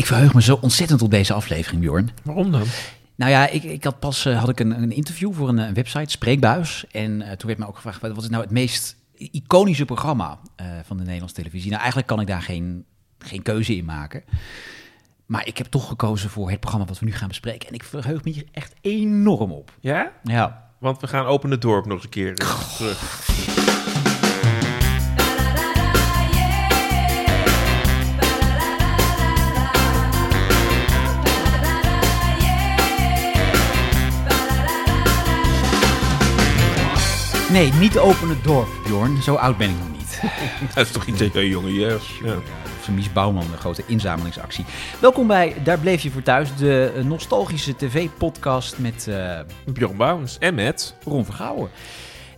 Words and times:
Ik 0.00 0.06
verheug 0.06 0.34
me 0.34 0.42
zo 0.42 0.58
ontzettend 0.60 1.02
op 1.02 1.10
deze 1.10 1.32
aflevering, 1.32 1.80
Bjorn. 1.80 2.10
Waarom 2.22 2.50
dan? 2.50 2.62
Nou 3.14 3.30
ja, 3.30 3.48
ik, 3.48 3.62
ik 3.62 3.84
had 3.84 3.98
pas 3.98 4.24
eh, 4.24 4.38
had 4.38 4.48
ik 4.48 4.60
een, 4.60 4.82
een 4.82 4.92
interview 4.92 5.32
voor 5.34 5.48
een, 5.48 5.58
een 5.58 5.74
website, 5.74 6.10
Spreekbuis. 6.10 6.84
En 6.90 7.22
eh, 7.22 7.36
toen 7.36 7.46
werd 7.46 7.58
me 7.58 7.66
ook 7.66 7.74
gevraagd, 7.74 8.00
wat 8.00 8.22
is 8.22 8.28
nou 8.28 8.42
het 8.42 8.50
meest 8.50 8.96
iconische 9.14 9.84
programma 9.84 10.38
eh, 10.56 10.66
van 10.84 10.96
de 10.96 11.02
Nederlandse 11.02 11.36
televisie? 11.36 11.68
Nou, 11.68 11.78
eigenlijk 11.78 12.08
kan 12.08 12.20
ik 12.20 12.26
daar 12.26 12.42
geen, 12.42 12.84
geen 13.18 13.42
keuze 13.42 13.76
in 13.76 13.84
maken. 13.84 14.22
Maar 15.26 15.46
ik 15.46 15.58
heb 15.58 15.66
toch 15.66 15.88
gekozen 15.88 16.30
voor 16.30 16.50
het 16.50 16.60
programma 16.60 16.86
wat 16.86 16.98
we 16.98 17.04
nu 17.04 17.12
gaan 17.12 17.28
bespreken. 17.28 17.68
En 17.68 17.74
ik 17.74 17.84
verheug 17.84 18.24
me 18.24 18.30
hier 18.30 18.46
echt 18.52 18.74
enorm 18.80 19.52
op. 19.52 19.72
Ja? 19.80 20.12
Ja, 20.22 20.70
Want 20.78 21.00
we 21.00 21.06
gaan 21.06 21.26
Open 21.26 21.50
het 21.50 21.62
Dorp 21.62 21.84
nog 21.84 21.94
eens 21.94 22.04
een 22.04 22.10
keer 22.10 22.34
eh, 22.34 22.74
terug. 22.76 23.58
nee, 37.52 37.72
niet 37.72 37.98
open 37.98 38.28
het 38.28 38.44
dorp, 38.44 38.68
Bjorn. 38.84 39.22
Zo 39.22 39.34
oud 39.34 39.56
ben 39.56 39.70
ik 39.70 39.76
nog 39.78 39.98
niet. 39.98 40.20
Dat 40.74 40.86
is 40.86 40.92
toch 40.92 41.06
iets 41.06 41.20
uit 41.20 41.32
je 41.32 41.48
jonge 41.48 41.74
jeugd. 41.74 42.06
Ja. 42.24 42.38
Van 42.80 42.94
Mies 42.94 43.12
Bouwman, 43.12 43.50
de 43.50 43.56
grote 43.56 43.82
inzamelingsactie. 43.86 44.64
Welkom 45.00 45.26
bij 45.26 45.54
Daar 45.64 45.78
Bleef 45.78 46.02
Je 46.02 46.10
Voor 46.10 46.22
Thuis, 46.22 46.56
de 46.56 46.92
eh, 46.96 47.04
nostalgische 47.04 47.76
tv-podcast 47.76 48.78
met 48.78 49.08
eh, 49.08 49.40
Bjorn 49.66 49.96
Bouwens 49.96 50.38
en 50.38 50.54
met... 50.54 50.94
Ron 51.04 51.24
Vergouwen. 51.24 51.70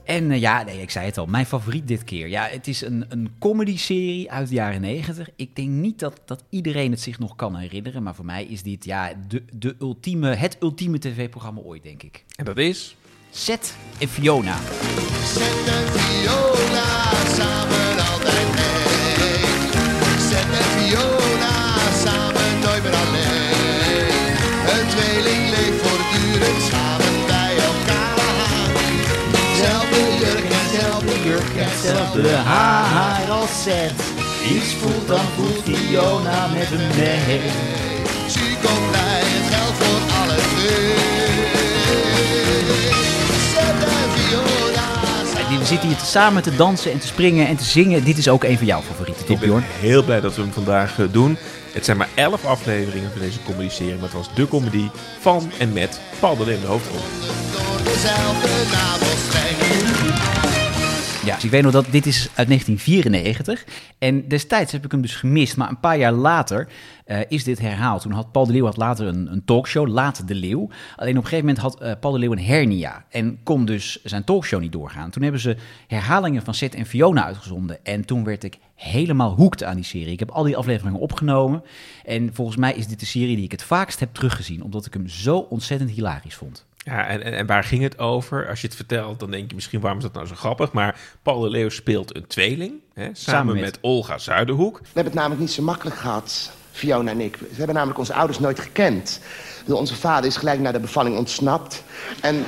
En 0.04 0.30
eh, 0.30 0.40
ja, 0.40 0.62
nee, 0.62 0.80
ik 0.80 0.90
zei 0.90 1.06
het 1.06 1.18
al, 1.18 1.26
mijn 1.26 1.46
favoriet 1.46 1.88
dit 1.88 2.04
keer. 2.04 2.28
Ja, 2.28 2.46
het 2.50 2.68
is 2.68 2.80
een, 2.80 3.04
een 3.08 3.30
comedy-serie 3.38 4.30
uit 4.30 4.48
de 4.48 4.54
jaren 4.54 4.80
negentig. 4.80 5.28
Ik 5.36 5.56
denk 5.56 5.68
niet 5.68 5.98
dat, 5.98 6.20
dat 6.24 6.44
iedereen 6.48 6.90
het 6.90 7.00
zich 7.00 7.18
nog 7.18 7.36
kan 7.36 7.56
herinneren, 7.56 8.02
maar 8.02 8.14
voor 8.14 8.24
mij 8.24 8.44
is 8.44 8.62
dit 8.62 8.84
ja, 8.84 9.12
de, 9.28 9.42
de 9.52 9.76
ultieme, 9.80 10.34
het 10.34 10.56
ultieme 10.60 10.98
tv-programma 10.98 11.60
ooit, 11.60 11.82
denk 11.82 12.02
ik. 12.02 12.24
En 12.36 12.44
dat 12.44 12.58
is... 12.58 12.96
Seth 13.34 13.72
en 13.98 14.08
Fiona. 14.08 14.56
Zet 15.34 15.66
en 15.66 15.86
Fiona 15.92 16.88
samen 17.36 17.98
altijd 18.12 18.48
mee. 18.54 19.40
Zet 20.28 20.50
en 20.60 20.68
Fiona 20.76 21.54
samen 22.04 22.60
nooit 22.64 22.82
meer 22.82 22.94
alleen. 22.94 24.08
Een 24.72 24.88
tweeling 24.88 25.50
leeft 25.50 25.80
voortdurend 25.82 26.62
samen 26.70 27.26
bij 27.26 27.54
elkaar. 27.70 28.70
Zelfde 29.62 30.00
jurk 30.20 30.50
en 30.60 30.80
zelfde 30.80 31.22
jurk 31.24 31.56
en 31.56 31.78
zelfde 31.82 32.36
haar 32.36 33.30
als 33.30 33.62
Seth. 33.62 34.02
Iets 34.48 34.74
voelt, 34.74 35.08
dan 35.08 35.26
voelt 35.36 35.62
Fiona 35.64 36.46
met 36.46 36.68
hem 36.68 36.88
mee. 36.96 37.40
Chico 38.28 38.72
blij, 38.90 39.22
het 39.24 39.54
geldt 39.54 39.76
voor 39.78 40.20
alle 40.20 40.36
twee. 40.36 41.11
Zitten 45.72 45.88
hier 45.90 46.06
samen 46.06 46.42
te 46.42 46.56
dansen 46.56 46.92
en 46.92 46.98
te 46.98 47.06
springen 47.06 47.46
en 47.46 47.56
te 47.56 47.64
zingen. 47.64 48.04
Dit 48.04 48.18
is 48.18 48.28
ook 48.28 48.44
een 48.44 48.56
van 48.56 48.66
jouw 48.66 48.80
favorieten, 48.80 49.22
Ik 49.22 49.28
toch 49.28 49.38
ben 49.38 49.48
Bjorn? 49.48 49.64
heel 49.80 50.02
blij 50.02 50.20
dat 50.20 50.34
we 50.36 50.42
hem 50.42 50.52
vandaag 50.52 50.98
eh, 50.98 51.06
doen. 51.10 51.38
Het 51.72 51.84
zijn 51.84 51.96
maar 51.96 52.08
elf 52.14 52.44
afleveringen 52.44 53.10
van 53.10 53.20
deze 53.20 53.38
comedy-serie. 53.44 53.94
Maar 53.94 54.02
het 54.02 54.12
was 54.12 54.34
de 54.34 54.48
comedy 54.48 54.88
van 55.20 55.50
en 55.58 55.72
met 55.72 56.00
Paul 56.20 56.36
de 56.36 56.44
Leeuw 56.44 56.54
in 56.54 56.60
de 56.60 56.66
hoofdrol. 56.66 57.00
door 57.52 57.84
dezelfde 57.84 58.48
navelstreng. 58.72 59.91
Ja, 61.24 61.34
dus 61.34 61.44
ik 61.44 61.50
weet 61.50 61.62
nog 61.62 61.72
dat 61.72 61.86
dit 61.90 62.06
is 62.06 62.28
uit 62.34 62.48
1994. 62.48 63.64
En 63.98 64.28
destijds 64.28 64.72
heb 64.72 64.84
ik 64.84 64.90
hem 64.90 65.02
dus 65.02 65.14
gemist. 65.14 65.56
Maar 65.56 65.68
een 65.68 65.80
paar 65.80 65.98
jaar 65.98 66.12
later 66.12 66.68
eh, 67.04 67.18
is 67.28 67.44
dit 67.44 67.58
herhaald. 67.58 68.02
Toen 68.02 68.12
had 68.12 68.32
Paul 68.32 68.46
de 68.46 68.52
Leeuw 68.52 68.64
had 68.64 68.76
later 68.76 69.06
een, 69.06 69.32
een 69.32 69.44
talkshow, 69.44 69.88
Laat 69.88 70.28
de 70.28 70.34
Leeuw. 70.34 70.68
Alleen 70.96 71.16
op 71.18 71.22
een 71.22 71.28
gegeven 71.28 71.46
moment 71.46 71.58
had 71.58 71.80
eh, 71.80 71.92
Paul 72.00 72.12
de 72.12 72.18
Leeuw 72.18 72.32
een 72.32 72.44
hernia. 72.44 73.04
En 73.08 73.38
kon 73.42 73.64
dus 73.64 74.02
zijn 74.04 74.24
talkshow 74.24 74.60
niet 74.60 74.72
doorgaan. 74.72 75.10
Toen 75.10 75.22
hebben 75.22 75.40
ze 75.40 75.56
herhalingen 75.86 76.42
van 76.42 76.54
Seth 76.54 76.74
en 76.74 76.86
Fiona 76.86 77.24
uitgezonden. 77.24 77.84
En 77.84 78.04
toen 78.04 78.24
werd 78.24 78.44
ik 78.44 78.58
helemaal 78.74 79.34
hoekt 79.34 79.64
aan 79.64 79.76
die 79.76 79.84
serie. 79.84 80.12
Ik 80.12 80.18
heb 80.18 80.30
al 80.30 80.42
die 80.42 80.56
afleveringen 80.56 81.00
opgenomen. 81.00 81.62
En 82.04 82.34
volgens 82.34 82.56
mij 82.56 82.74
is 82.74 82.86
dit 82.86 83.00
de 83.00 83.06
serie 83.06 83.36
die 83.36 83.44
ik 83.44 83.52
het 83.52 83.62
vaakst 83.62 84.00
heb 84.00 84.14
teruggezien. 84.14 84.62
Omdat 84.62 84.86
ik 84.86 84.92
hem 84.92 85.08
zo 85.08 85.38
ontzettend 85.38 85.90
hilarisch 85.90 86.34
vond. 86.34 86.66
Ja, 86.84 87.06
en, 87.06 87.22
en, 87.24 87.32
en 87.36 87.46
waar 87.46 87.64
ging 87.64 87.82
het 87.82 87.98
over? 87.98 88.48
Als 88.48 88.60
je 88.60 88.66
het 88.66 88.76
vertelt, 88.76 89.20
dan 89.20 89.30
denk 89.30 89.48
je 89.48 89.54
misschien 89.54 89.80
waarom 89.80 89.98
is 89.98 90.04
dat 90.04 90.14
nou 90.14 90.26
zo 90.26 90.34
grappig. 90.34 90.72
Maar 90.72 90.96
Paul 91.22 91.40
de 91.40 91.48
Leeuw 91.50 91.68
speelt 91.68 92.16
een 92.16 92.26
tweeling. 92.26 92.72
Hè, 92.94 93.08
samen, 93.12 93.54
met- 93.54 93.62
met... 93.64 93.78
Olga 93.80 94.18
Zuiderhoek. 94.18 94.78
We 94.78 94.84
hebben 94.84 95.04
het 95.04 95.14
namelijk 95.14 95.40
niet 95.40 95.50
zo 95.52 95.62
makkelijk 95.62 95.96
gehad, 95.96 96.50
Fiona 96.72 97.10
en 97.10 97.20
ik. 97.20 97.36
We 97.36 97.46
hebben 97.56 97.74
namelijk 97.74 97.98
onze 97.98 98.14
ouders 98.14 98.38
nooit 98.38 98.60
gekend. 98.60 99.20
Onze 99.66 99.94
vader 99.96 100.24
is 100.30 100.36
gelijk 100.36 100.60
na 100.60 100.72
de 100.72 100.80
bevalling 100.80 101.16
ontsnapt. 101.16 101.84
En 102.20 102.44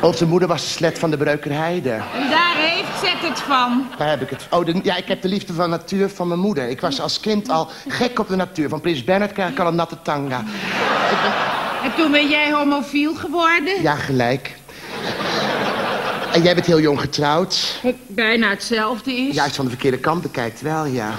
onze 0.00 0.26
moeder 0.26 0.48
was 0.48 0.62
de 0.62 0.68
slet 0.68 0.98
van 0.98 1.10
de 1.10 1.16
Breukerheide. 1.16 1.90
En 1.90 2.30
daar 2.30 2.54
heeft 2.56 2.82
Zet 3.00 3.28
het 3.30 3.40
van. 3.40 3.86
Waar 3.98 4.08
heb 4.08 4.20
ik 4.22 4.30
het? 4.30 4.46
Oh, 4.50 4.64
de- 4.64 4.80
ja, 4.82 4.96
ik 4.96 5.08
heb 5.08 5.22
de 5.22 5.28
liefde 5.28 5.52
van 5.52 5.70
natuur 5.70 6.08
van 6.08 6.28
mijn 6.28 6.40
moeder. 6.40 6.68
Ik 6.68 6.80
was 6.80 7.00
als 7.00 7.20
kind 7.20 7.48
al 7.50 7.68
gek 7.88 8.18
op 8.18 8.28
de 8.28 8.36
natuur. 8.36 8.68
Van 8.68 8.80
Prins 8.80 9.04
Bernhard 9.04 9.32
krijg 9.32 9.50
ik 9.50 9.58
al 9.58 9.66
een 9.66 9.74
natte 9.74 10.02
tanga. 10.02 10.40
Ik 10.40 11.18
ben- 11.22 11.53
En 11.84 11.94
toen 11.96 12.10
ben 12.10 12.28
jij 12.28 12.52
homofiel 12.52 13.14
geworden? 13.14 13.82
Ja, 13.82 13.94
gelijk. 13.94 14.56
En 16.32 16.42
jij 16.42 16.54
bent 16.54 16.66
heel 16.66 16.80
jong 16.80 17.00
getrouwd. 17.00 17.80
Wat 17.82 17.94
bijna 18.06 18.48
hetzelfde 18.48 19.12
is. 19.12 19.34
Juist 19.34 19.56
van 19.56 19.64
de 19.64 19.70
verkeerde 19.70 19.98
kant 19.98 20.22
bekijkt 20.22 20.60
wel, 20.60 20.84
ja. 20.84 21.14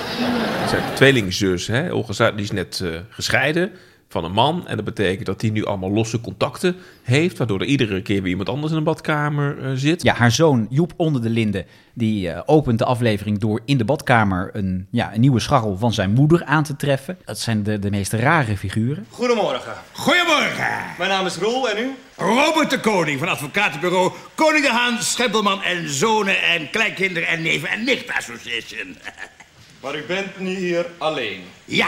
Zijn 0.69 0.83
tweelingzus, 0.93 1.67
hè? 1.67 1.93
Olga 1.93 2.31
die 2.31 2.43
is 2.43 2.51
net 2.51 2.79
eh, 2.83 2.89
gescheiden 3.09 3.71
van 4.09 4.23
een 4.23 4.31
man. 4.31 4.67
En 4.67 4.75
dat 4.75 4.85
betekent 4.85 5.25
dat 5.25 5.41
hij 5.41 5.49
nu 5.49 5.65
allemaal 5.65 5.91
losse 5.91 6.21
contacten 6.21 6.75
heeft. 7.03 7.37
Waardoor 7.37 7.59
er 7.59 7.65
iedere 7.65 8.01
keer 8.01 8.21
weer 8.21 8.29
iemand 8.29 8.49
anders 8.49 8.71
in 8.71 8.77
de 8.77 8.83
badkamer 8.83 9.63
eh, 9.63 9.71
zit. 9.75 10.03
Ja, 10.03 10.13
haar 10.13 10.31
zoon 10.31 10.67
Joep 10.69 10.93
onder 10.95 11.21
de 11.21 11.29
linden, 11.29 11.65
die 11.93 12.29
eh, 12.29 12.41
opent 12.45 12.79
de 12.79 12.85
aflevering 12.85 13.39
door 13.39 13.61
in 13.65 13.77
de 13.77 13.85
badkamer 13.85 14.49
een, 14.53 14.87
ja, 14.91 15.13
een 15.13 15.19
nieuwe 15.19 15.39
scharrel 15.39 15.77
van 15.77 15.93
zijn 15.93 16.11
moeder 16.11 16.43
aan 16.45 16.63
te 16.63 16.75
treffen. 16.75 17.17
Dat 17.25 17.39
zijn 17.39 17.63
de, 17.63 17.79
de 17.79 17.89
meest 17.89 18.13
rare 18.13 18.57
figuren. 18.57 19.05
Goedemorgen. 19.09 19.73
Goedemorgen. 19.91 20.67
Mijn 20.97 21.09
naam 21.09 21.25
is 21.25 21.37
Roel 21.37 21.69
en 21.69 21.83
u? 21.83 21.91
Robert 22.17 22.69
de 22.69 22.79
Koning 22.79 23.19
van 23.19 23.27
advocatenbureau 23.27 24.11
Koning 24.35 24.65
de 24.65 24.71
Haan, 24.71 25.01
Schempelman 25.01 25.63
en 25.63 25.89
Zonen 25.89 26.43
en 26.43 26.69
Kleinkinderen 26.69 27.27
en 27.29 27.41
Neven 27.41 27.69
en 27.69 27.83
Nicht 27.83 28.11
Association. 28.11 28.95
Maar 29.81 29.95
u 29.95 30.03
bent 30.07 30.39
nu 30.39 30.55
hier 30.55 30.85
alleen. 30.97 31.41
Ja, 31.65 31.87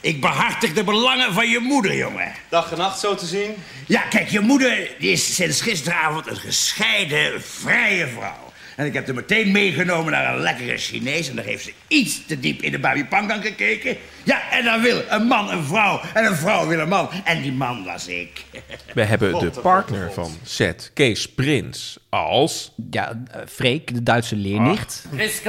ik 0.00 0.20
behartig 0.20 0.72
de 0.72 0.84
belangen 0.84 1.32
van 1.32 1.48
je 1.48 1.58
moeder, 1.58 1.96
jongen. 1.96 2.32
Dag 2.48 2.72
en 2.72 2.78
nacht 2.78 2.98
zo 2.98 3.14
te 3.14 3.26
zien. 3.26 3.54
Ja, 3.86 4.00
kijk, 4.00 4.28
je 4.28 4.40
moeder 4.40 4.90
die 4.98 5.10
is 5.10 5.34
sinds 5.34 5.60
gisteravond 5.60 6.26
een 6.26 6.36
gescheiden, 6.36 7.42
vrije 7.42 8.06
vrouw. 8.06 8.46
En 8.78 8.86
ik 8.86 8.94
heb 8.94 9.06
haar 9.06 9.14
meteen 9.14 9.52
meegenomen 9.52 10.12
naar 10.12 10.34
een 10.34 10.40
lekkere 10.40 10.76
Chinees... 10.76 11.28
en 11.28 11.36
daar 11.36 11.44
heeft 11.44 11.64
ze 11.64 11.72
iets 11.88 12.26
te 12.26 12.40
diep 12.40 12.62
in 12.62 12.72
de 12.72 12.78
babi 12.78 13.04
pangang 13.04 13.42
gekeken. 13.42 13.96
Ja, 14.22 14.50
en 14.50 14.64
dan 14.64 14.80
wil 14.80 15.02
een 15.08 15.26
man 15.26 15.50
een 15.50 15.64
vrouw 15.64 16.00
en 16.14 16.24
een 16.24 16.36
vrouw 16.36 16.66
wil 16.66 16.78
een 16.78 16.88
man. 16.88 17.08
En 17.24 17.42
die 17.42 17.52
man 17.52 17.84
was 17.84 18.08
ik. 18.08 18.44
We 18.94 19.04
hebben 19.04 19.32
God, 19.32 19.40
de 19.40 19.60
partner 19.60 20.06
God. 20.06 20.14
van 20.14 20.38
Seth, 20.42 20.90
Kees 20.94 21.28
Prins, 21.28 21.98
als... 22.08 22.72
Ja, 22.90 23.22
eh, 23.30 23.40
Freek, 23.48 23.94
de 23.94 24.02
Duitse 24.02 24.36
leernicht. 24.36 25.04
Grüß 25.16 25.42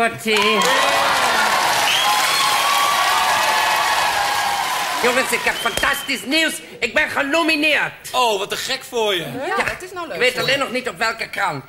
Jongens, 5.04 5.32
ik 5.32 5.40
heb 5.44 5.54
fantastisch 5.54 6.26
nieuws. 6.26 6.62
Ik 6.80 6.94
ben 6.94 7.10
genomineerd. 7.10 7.92
Oh, 8.12 8.40
wat 8.40 8.50
te 8.50 8.56
gek 8.56 8.84
voor 8.84 9.14
je. 9.14 9.20
Ja, 9.48 9.64
het 9.64 9.84
is 9.84 9.94
nou 9.94 10.08
leuk. 10.08 10.16
Ik 10.16 10.22
weet 10.22 10.38
alleen 10.38 10.60
nog 10.60 10.72
niet 10.72 10.90
op 10.90 10.98
welke 10.98 11.30
krant. 11.30 11.64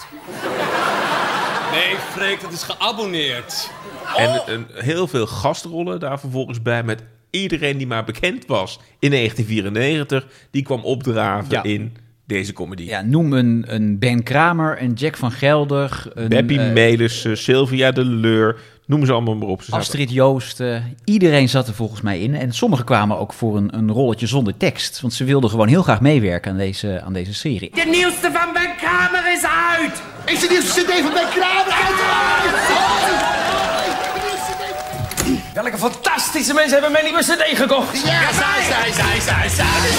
Nee, 1.72 1.96
Freek, 2.10 2.40
dat 2.40 2.52
is 2.52 2.62
geabonneerd. 2.62 3.70
En 4.16 4.42
een, 4.46 4.66
heel 4.74 5.06
veel 5.08 5.26
gastrollen 5.26 6.00
daar 6.00 6.20
vervolgens 6.20 6.62
bij 6.62 6.82
met 6.82 7.02
iedereen 7.30 7.78
die 7.78 7.86
maar 7.86 8.04
bekend 8.04 8.46
was 8.46 8.78
in 8.98 9.10
1994. 9.10 10.26
Die 10.50 10.62
kwam 10.62 10.84
opdraven 10.84 11.50
Ja. 11.50 11.62
in 11.62 11.96
deze 12.26 12.52
comedy. 12.52 12.82
Ja, 12.82 13.00
noem 13.02 13.32
een, 13.32 13.64
een 13.66 13.98
Ben 13.98 14.22
Kramer, 14.22 14.82
een 14.82 14.92
Jack 14.92 15.16
van 15.16 15.32
Gelder, 15.32 16.10
een 16.14 16.28
Beppie 16.28 16.60
Melissen, 16.60 17.38
Sylvia 17.38 17.90
de 17.90 18.04
Leur, 18.04 18.56
noem 18.90 19.06
ze 19.06 19.12
allemaal 19.12 19.34
maar 19.34 19.48
op. 19.48 19.58
Ze 19.62 19.64
zaten- 19.64 19.80
Astrid 19.80 20.10
Joost. 20.10 20.60
eh, 20.60 20.76
iedereen 21.04 21.48
zat 21.48 21.68
er 21.68 21.74
volgens 21.74 22.00
mij 22.00 22.20
in. 22.20 22.34
En 22.34 22.52
sommigen 22.52 22.84
kwamen 22.84 23.18
ook 23.18 23.32
voor 23.32 23.56
een, 23.56 23.68
een 23.76 23.90
rolletje 23.92 24.26
zonder 24.26 24.56
tekst. 24.56 25.00
Want 25.00 25.12
ze 25.14 25.24
wilden 25.24 25.50
gewoon 25.50 25.68
heel 25.68 25.82
graag 25.82 26.00
meewerken 26.00 26.50
aan 26.50 26.56
deze, 26.56 27.02
aan 27.04 27.12
deze 27.12 27.34
serie. 27.34 27.70
De 27.74 27.86
nieuwste 27.90 28.30
van 28.32 28.52
Ben 28.52 28.70
Kramer 28.76 29.32
is 29.32 29.42
uit. 29.78 30.02
Is 30.24 30.40
het 30.40 30.50
nieuwste 30.50 30.80
cd 30.82 31.00
van 31.02 31.12
Ben 31.12 31.28
Kramer 31.28 31.78
Welke 35.54 35.78
fantastische 35.78 36.54
mensen 36.54 36.72
hebben 36.72 36.92
mijn 36.92 37.04
nieuwe 37.04 37.20
cd 37.22 37.58
gekocht. 37.58 38.02
Ja, 38.04 38.32
Zij, 38.32 38.62
zij, 38.68 38.92
zij, 38.92 39.20
zij, 39.20 39.48
zij. 39.48 39.48
Zij, 39.48 39.90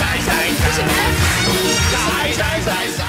zij, 0.00 0.18
zij, 0.28 0.48
zij. 0.64 0.88
Zij, 1.90 2.32
zij, 2.32 2.60
zij, 2.64 2.92
zij. 2.96 3.07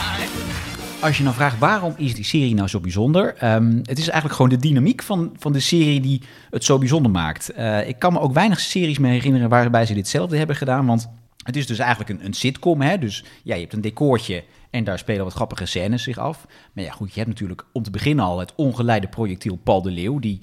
Als 1.02 1.18
je 1.18 1.24
nou 1.24 1.36
vraagt 1.36 1.60
waarom 1.60 1.94
is 1.98 2.16
die 2.16 2.24
serie 2.24 2.54
nou 2.54 2.68
zo 2.68 2.80
bijzonder? 2.80 3.36
Ehm, 3.36 3.78
het 3.78 3.98
is 3.98 4.08
eigenlijk 4.08 4.36
gewoon 4.36 4.50
de 4.50 4.58
dynamiek 4.58 5.04
van, 5.04 5.34
van 5.38 5.52
de 5.54 5.60
serie 5.60 6.00
die 6.02 6.22
het 6.50 6.64
zo 6.64 6.78
bijzonder 6.78 7.12
maakt. 7.12 7.50
Eh, 7.50 7.88
ik 7.88 8.00
kan 8.00 8.14
me 8.14 8.20
ook 8.20 8.34
weinig 8.34 8.60
series 8.60 9.00
meer 9.00 9.12
herinneren 9.12 9.50
waarbij 9.50 9.86
ze 9.86 9.94
ditzelfde 9.94 10.38
hebben 10.38 10.56
gedaan. 10.56 10.86
Want 10.86 11.10
het 11.44 11.56
is 11.56 11.68
dus 11.68 11.80
eigenlijk 11.80 12.10
een, 12.10 12.26
een 12.26 12.34
sitcom. 12.34 12.82
Hè? 12.82 12.98
Dus 12.98 13.24
ja, 13.44 13.56
je 13.56 13.62
hebt 13.62 13.74
een 13.74 13.82
decoortje 13.82 14.44
en 14.70 14.84
daar 14.84 15.00
spelen 15.00 15.24
wat 15.24 15.34
grappige 15.34 15.66
scènes 15.66 16.04
zich 16.04 16.18
af. 16.18 16.46
Maar 16.74 16.84
ja, 16.84 16.92
goed, 16.92 17.10
je 17.10 17.20
hebt 17.20 17.30
natuurlijk 17.30 17.66
om 17.72 17.84
te 17.84 17.92
beginnen 17.92 18.26
al 18.26 18.40
het 18.40 18.54
ongeleide 18.56 19.08
projectiel 19.08 19.56
Paul 19.56 19.82
de 19.82 19.92
Leeuw. 19.92 20.20
Die 20.20 20.40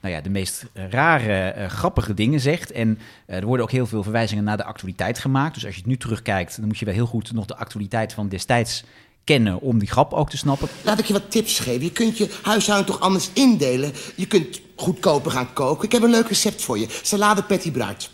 nou 0.00 0.14
ja, 0.14 0.20
de 0.20 0.30
meest 0.30 0.66
rare, 0.74 1.48
eh, 1.50 1.68
grappige 1.68 2.14
dingen 2.14 2.40
zegt. 2.40 2.72
En 2.72 2.98
eh, 3.26 3.36
er 3.36 3.46
worden 3.46 3.64
ook 3.64 3.72
heel 3.72 3.86
veel 3.86 4.02
verwijzingen 4.02 4.44
naar 4.44 4.56
de 4.56 4.64
actualiteit 4.64 5.18
gemaakt. 5.18 5.54
Dus 5.54 5.64
als 5.64 5.74
je 5.74 5.80
het 5.80 5.90
nu 5.90 5.96
terugkijkt, 5.96 6.56
dan 6.56 6.66
moet 6.66 6.78
je 6.78 6.84
wel 6.84 6.94
heel 6.94 7.06
goed 7.06 7.32
nog 7.32 7.46
de 7.46 7.56
actualiteit 7.56 8.12
van 8.12 8.28
destijds 8.28 8.84
kennen 9.24 9.60
om 9.60 9.78
die 9.78 9.88
grap 9.88 10.12
ook 10.12 10.30
te 10.30 10.36
snappen. 10.36 10.68
Laat 10.82 10.98
ik 10.98 11.04
je 11.04 11.12
wat 11.12 11.30
tips 11.30 11.58
geven. 11.58 11.82
Je 11.82 11.92
kunt 11.92 12.18
je 12.18 12.28
huishouden 12.42 12.86
toch 12.86 13.00
anders 13.00 13.30
indelen. 13.32 13.92
Je 14.14 14.26
kunt 14.26 14.60
goedkoper 14.76 15.30
gaan 15.30 15.52
koken. 15.52 15.84
Ik 15.84 15.92
heb 15.92 16.02
een 16.02 16.10
leuk 16.10 16.28
recept 16.28 16.62
voor 16.62 16.78
je. 16.78 16.86
Salade 17.02 17.42
Patty 17.42 17.70
Bruid. 17.70 18.10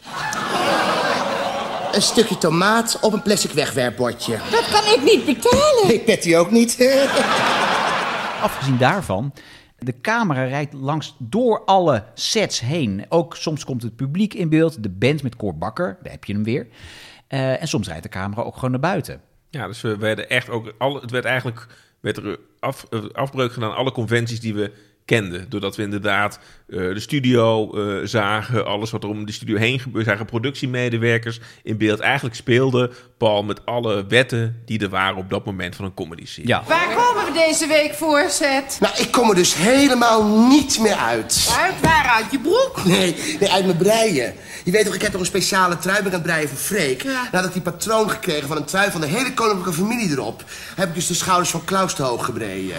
Een 1.92 2.02
stukje 2.02 2.38
tomaat 2.38 2.98
op 3.00 3.12
een 3.12 3.22
plastic 3.22 3.50
wegwerpbordje. 3.50 4.38
Dat 4.50 4.68
kan 4.68 4.92
ik 4.92 5.00
niet 5.02 5.24
betalen. 5.24 5.86
Nee, 5.86 6.00
Patty 6.00 6.36
ook 6.36 6.50
niet. 6.50 6.76
Afgezien 8.42 8.78
daarvan, 8.78 9.32
de 9.78 10.00
camera 10.00 10.44
rijdt 10.44 10.72
langs 10.72 11.14
door 11.18 11.64
alle 11.64 12.04
sets 12.14 12.60
heen. 12.60 13.06
Ook 13.08 13.36
soms 13.36 13.64
komt 13.64 13.82
het 13.82 13.96
publiek 13.96 14.34
in 14.34 14.48
beeld, 14.48 14.82
de 14.82 14.88
band 14.88 15.22
met 15.22 15.36
Cor 15.36 15.58
Bakker, 15.58 15.98
daar 16.02 16.12
heb 16.12 16.24
je 16.24 16.32
hem 16.32 16.44
weer. 16.44 16.66
Eh, 17.28 17.62
en 17.62 17.68
soms 17.68 17.88
rijdt 17.88 18.02
de 18.02 18.08
camera 18.08 18.42
ook 18.42 18.54
gewoon 18.54 18.70
naar 18.70 18.80
buiten. 18.80 19.20
Ja, 19.56 19.66
dus 19.66 19.80
we 19.80 19.96
werden 19.96 20.28
echt 20.28 20.48
ook... 20.48 20.72
Alle, 20.78 21.00
het 21.00 21.10
werd 21.10 21.24
eigenlijk 21.24 21.66
werd 22.00 22.16
er 22.16 22.38
af, 22.60 22.86
afbreuk 23.12 23.52
gedaan 23.52 23.70
aan 23.70 23.76
alle 23.76 23.92
conventies 23.92 24.40
die 24.40 24.54
we 24.54 24.72
kenden. 25.04 25.50
Doordat 25.50 25.76
we 25.76 25.82
inderdaad 25.82 26.40
eh, 26.68 26.78
de 26.78 27.00
studio 27.00 27.72
eh, 27.72 28.06
zagen, 28.06 28.66
alles 28.66 28.90
wat 28.90 29.02
er 29.02 29.08
om 29.08 29.26
de 29.26 29.32
studio 29.32 29.56
heen 29.56 29.80
gebeurde, 29.80 30.10
zagen 30.10 30.26
productiemedewerkers 30.26 31.40
in 31.62 31.76
beeld. 31.76 32.00
Eigenlijk 32.00 32.34
speelde 32.34 32.90
Paul 33.18 33.42
met 33.42 33.66
alle 33.66 34.06
wetten 34.06 34.62
die 34.64 34.80
er 34.80 34.88
waren 34.88 35.16
op 35.16 35.30
dat 35.30 35.44
moment 35.44 35.76
van 35.76 35.84
een 35.84 35.94
comedy-serie. 35.94 36.48
Ja. 36.48 36.62
Waar 36.66 36.88
komen 36.94 37.24
we 37.24 37.32
deze 37.32 37.66
week 37.66 37.94
voor, 37.94 38.30
Zet? 38.30 38.76
nou, 38.80 38.94
ik 38.96 39.10
kom 39.10 39.28
er 39.28 39.34
dus 39.34 39.54
helemaal 39.54 40.48
niet 40.48 40.78
meer 40.80 40.96
uit. 40.96 41.56
Uit 41.60 41.80
waar? 41.80 42.12
Uit 42.16 42.30
je 42.30 42.38
broek? 42.38 42.84
Nee, 42.84 43.16
nee, 43.40 43.50
uit 43.50 43.64
mijn 43.64 43.76
breien. 43.76 44.34
Je 44.64 44.70
weet 44.70 44.84
toch, 44.84 44.94
ik 44.94 45.02
heb 45.02 45.10
toch 45.10 45.20
een 45.20 45.26
speciale 45.26 45.78
trui 45.78 45.96
ben 45.96 46.06
aan 46.06 46.12
het 46.12 46.22
breien 46.22 46.48
voor 46.48 46.58
Freek. 46.58 47.02
Ja. 47.02 47.28
Nadat 47.32 47.46
ik 47.46 47.52
die 47.52 47.62
patroon 47.62 48.10
gekregen 48.10 48.48
van 48.48 48.56
een 48.56 48.64
trui 48.64 48.90
van 48.90 49.00
de 49.00 49.06
hele 49.06 49.34
koninklijke 49.34 49.72
familie 49.72 50.10
erop... 50.10 50.44
heb 50.76 50.88
ik 50.88 50.94
dus 50.94 51.06
de 51.06 51.14
schouders 51.14 51.50
van 51.50 51.64
Klaus 51.64 51.94
te 51.94 52.02
hoog 52.02 52.24
gebreden. 52.24 52.76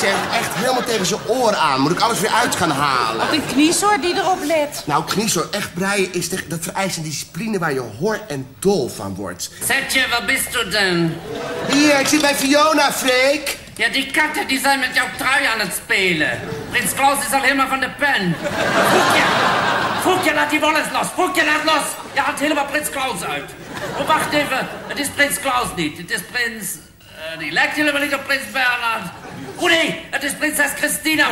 Zeg, 0.00 0.14
echt 0.32 0.54
helemaal 0.54 0.84
tegen 0.84 1.06
zijn 1.06 1.20
oor 1.28 1.54
aan. 1.54 1.80
Moet 1.80 1.90
ik 1.90 2.00
alles 2.00 2.20
weer 2.20 2.30
uit 2.30 2.56
gaan 2.56 2.69
halen. 2.72 3.26
Wat 3.26 3.32
een 3.32 3.46
kniesoor 3.46 4.00
die 4.00 4.14
erop 4.14 4.44
let. 4.44 4.82
Nou, 4.86 5.04
kniesoor, 5.04 5.48
echt 5.50 5.74
breien 5.74 6.12
is 6.12 6.28
de, 6.28 6.46
dat 6.48 6.58
vereist 6.62 6.96
een 6.96 7.02
discipline 7.02 7.58
waar 7.58 7.72
je 7.72 7.84
hor 7.98 8.20
en 8.28 8.46
dol 8.58 8.88
van 8.88 9.14
wordt. 9.14 9.50
Zetje, 9.64 10.08
waar 10.10 10.24
bist 10.24 10.52
du 10.52 10.68
denn? 10.70 11.16
Hier, 11.72 12.00
ik 12.00 12.06
zit 12.06 12.20
bij 12.20 12.34
Fiona, 12.34 12.92
Freek. 12.92 13.58
Ja, 13.76 13.88
die 13.88 14.10
katten 14.10 14.46
die 14.46 14.60
zijn 14.60 14.78
met 14.78 14.94
jouw 14.94 15.06
trui 15.16 15.44
aan 15.44 15.60
het 15.60 15.72
spelen. 15.84 16.40
Prins 16.70 16.94
Klaus 16.94 17.26
is 17.26 17.32
al 17.32 17.40
helemaal 17.40 17.68
van 17.68 17.80
de 17.80 17.90
pen. 17.98 18.36
Voekje, 18.90 19.22
Voekje, 20.02 20.34
laat 20.34 20.50
die 20.50 20.60
wolles 20.60 20.86
los. 20.92 21.06
Voekje, 21.14 21.44
laat 21.44 21.64
los. 21.64 21.84
Je 22.12 22.20
haalt 22.20 22.38
helemaal 22.38 22.66
Prins 22.66 22.90
Klaus 22.90 23.22
uit. 23.24 23.50
Oh, 23.98 24.06
wacht 24.06 24.32
even. 24.32 24.68
Het 24.86 24.98
is 24.98 25.08
Prins 25.08 25.40
Klaus 25.40 25.66
niet. 25.76 25.98
Het 25.98 26.10
is 26.10 26.20
Prins... 26.32 26.66
eh, 26.98 27.38
die 27.38 27.52
lijkt 27.52 27.76
helemaal 27.76 28.02
niet 28.02 28.14
op 28.14 28.24
Prins 28.24 28.50
Bernhard. 28.52 29.04
Oh 29.62 29.70
het 30.10 30.22
is 30.22 30.34
Prinses 30.34 30.72
Christina. 30.72 31.28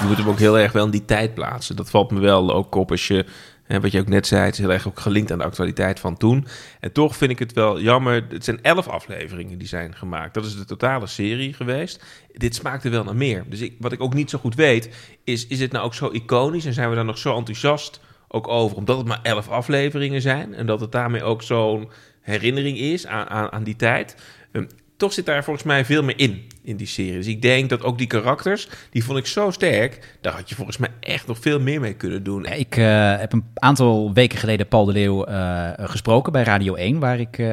Je 0.00 0.06
moet 0.06 0.16
hem 0.16 0.28
ook 0.28 0.38
heel 0.38 0.58
erg 0.58 0.72
wel 0.72 0.84
in 0.84 0.90
die 0.90 1.04
tijd 1.04 1.34
plaatsen. 1.34 1.76
Dat 1.76 1.90
valt 1.90 2.10
me 2.10 2.20
wel 2.20 2.54
ook 2.54 2.74
op 2.74 2.90
als 2.90 3.06
je, 3.06 3.24
wat 3.66 3.92
je 3.92 4.00
ook 4.00 4.08
net 4.08 4.26
zei, 4.26 4.44
het 4.44 4.52
is 4.52 4.58
heel 4.58 4.72
erg 4.72 4.88
ook 4.88 5.00
gelinkt 5.00 5.32
aan 5.32 5.38
de 5.38 5.44
actualiteit 5.44 6.00
van 6.00 6.16
toen. 6.16 6.46
En 6.80 6.92
toch 6.92 7.16
vind 7.16 7.30
ik 7.30 7.38
het 7.38 7.52
wel 7.52 7.80
jammer. 7.80 8.26
Het 8.28 8.44
zijn 8.44 8.62
elf 8.62 8.88
afleveringen 8.88 9.58
die 9.58 9.68
zijn 9.68 9.96
gemaakt. 9.96 10.34
Dat 10.34 10.44
is 10.44 10.56
de 10.56 10.64
totale 10.64 11.06
serie 11.06 11.52
geweest. 11.52 12.04
Dit 12.32 12.54
smaakte 12.54 12.88
wel 12.88 13.04
naar 13.04 13.16
meer. 13.16 13.44
Dus 13.48 13.60
ik, 13.60 13.74
wat 13.78 13.92
ik 13.92 14.00
ook 14.00 14.14
niet 14.14 14.30
zo 14.30 14.38
goed 14.38 14.54
weet, 14.54 14.88
is: 15.24 15.46
is 15.46 15.60
het 15.60 15.72
nou 15.72 15.84
ook 15.84 15.94
zo 15.94 16.08
iconisch 16.12 16.64
en 16.64 16.72
zijn 16.72 16.88
we 16.88 16.94
daar 16.94 17.04
nog 17.04 17.18
zo 17.18 17.36
enthousiast 17.36 18.00
ook 18.28 18.48
over, 18.48 18.76
omdat 18.76 18.96
het 18.96 19.06
maar 19.06 19.20
elf 19.22 19.48
afleveringen 19.48 20.20
zijn 20.20 20.54
en 20.54 20.66
dat 20.66 20.80
het 20.80 20.92
daarmee 20.92 21.22
ook 21.22 21.42
zo'n 21.42 21.90
herinnering 22.20 22.78
is 22.78 23.06
aan, 23.06 23.28
aan, 23.28 23.52
aan 23.52 23.64
die 23.64 23.76
tijd. 23.76 24.16
Ehm, 24.52 24.66
toch 25.00 25.12
zit 25.12 25.26
daar 25.26 25.44
volgens 25.44 25.64
mij 25.64 25.84
veel 25.84 26.02
meer 26.02 26.18
in, 26.18 26.46
in 26.62 26.76
die 26.76 26.86
serie. 26.86 27.12
Dus 27.12 27.26
ik 27.26 27.42
denk 27.42 27.70
dat 27.70 27.82
ook 27.82 27.98
die 27.98 28.06
karakters, 28.06 28.68
die 28.90 29.04
vond 29.04 29.18
ik 29.18 29.26
zo 29.26 29.50
sterk, 29.50 30.16
daar 30.20 30.32
had 30.32 30.48
je 30.48 30.54
volgens 30.54 30.76
mij 30.76 30.88
echt 31.00 31.26
nog 31.26 31.38
veel 31.40 31.60
meer 31.60 31.80
mee 31.80 31.94
kunnen 31.94 32.22
doen. 32.22 32.46
Ik 32.46 32.76
eh, 32.76 33.18
heb 33.18 33.32
een 33.32 33.44
aantal 33.54 34.12
weken 34.12 34.38
geleden 34.38 34.68
Paul 34.68 34.84
de 34.84 34.92
Leeuw 34.92 35.24
eh, 35.24 35.70
gesproken 35.76 36.32
bij 36.32 36.42
Radio 36.42 36.74
1, 36.74 36.98
waar 36.98 37.20
ik 37.20 37.38
eh, 37.38 37.46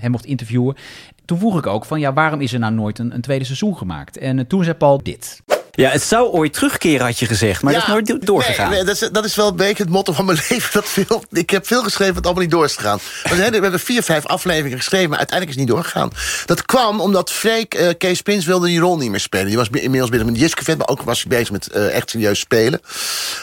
hem 0.00 0.10
mocht 0.10 0.24
interviewen. 0.24 0.76
Toen 1.24 1.38
vroeg 1.38 1.58
ik 1.58 1.66
ook 1.66 1.84
van, 1.84 2.00
ja, 2.00 2.12
waarom 2.12 2.40
is 2.40 2.52
er 2.52 2.58
nou 2.58 2.72
nooit 2.72 2.98
een, 2.98 3.14
een 3.14 3.20
tweede 3.20 3.44
seizoen 3.44 3.76
gemaakt? 3.76 4.18
En 4.18 4.46
toen 4.46 4.64
zei 4.64 4.76
Paul 4.76 5.02
dit. 5.02 5.42
Ja, 5.76 5.90
het 5.90 6.02
zou 6.02 6.28
ooit 6.28 6.52
terugkeren, 6.52 7.06
had 7.06 7.18
je 7.18 7.26
gezegd, 7.26 7.62
maar 7.62 7.72
dat 7.72 7.82
is 7.82 7.88
nooit 7.88 8.06
do- 8.06 8.18
doorgegaan. 8.18 8.68
Nee, 8.70 8.76
nee, 8.76 8.86
dat, 8.86 9.02
is, 9.02 9.08
dat 9.12 9.24
is 9.24 9.34
wel 9.34 9.48
een 9.48 9.56
beetje 9.56 9.82
het 9.82 9.92
motto 9.92 10.12
van 10.12 10.24
mijn 10.24 10.38
leven. 10.48 10.72
Dat 10.72 10.88
veel, 10.88 11.24
ik 11.30 11.50
heb 11.50 11.66
veel 11.66 11.82
geschreven 11.82 12.14
wat 12.14 12.24
allemaal 12.24 12.42
niet 12.42 12.50
door 12.52 12.64
is 12.64 12.74
gegaan. 12.76 12.98
We, 13.22 13.28
hebben, 13.28 13.50
we 13.52 13.60
hebben 13.60 13.80
vier, 13.80 14.02
vijf 14.02 14.26
afleveringen 14.26 14.78
geschreven, 14.78 15.08
maar 15.08 15.18
uiteindelijk 15.18 15.58
is 15.58 15.62
het 15.62 15.68
niet 15.70 15.76
doorgegaan. 15.76 16.10
Dat 16.46 16.64
kwam 16.64 17.00
omdat 17.00 17.30
Freek, 17.30 17.74
eh, 17.74 17.88
Kees 17.98 18.22
Prins 18.22 18.44
wilde 18.44 18.66
die 18.66 18.80
rol 18.80 18.96
niet 18.96 19.10
meer 19.10 19.20
spelen. 19.20 19.46
Die 19.46 19.56
was 19.56 19.68
inmiddels 19.70 20.10
binnen 20.10 20.30
met 20.32 20.40
Jiskevet, 20.40 20.78
maar 20.78 20.88
ook 20.88 21.02
was 21.02 21.20
hij 21.22 21.28
bezig 21.28 21.50
met 21.50 21.66
eh, 21.68 21.94
echt 21.94 22.10
serieus 22.10 22.38
spelen. 22.38 22.80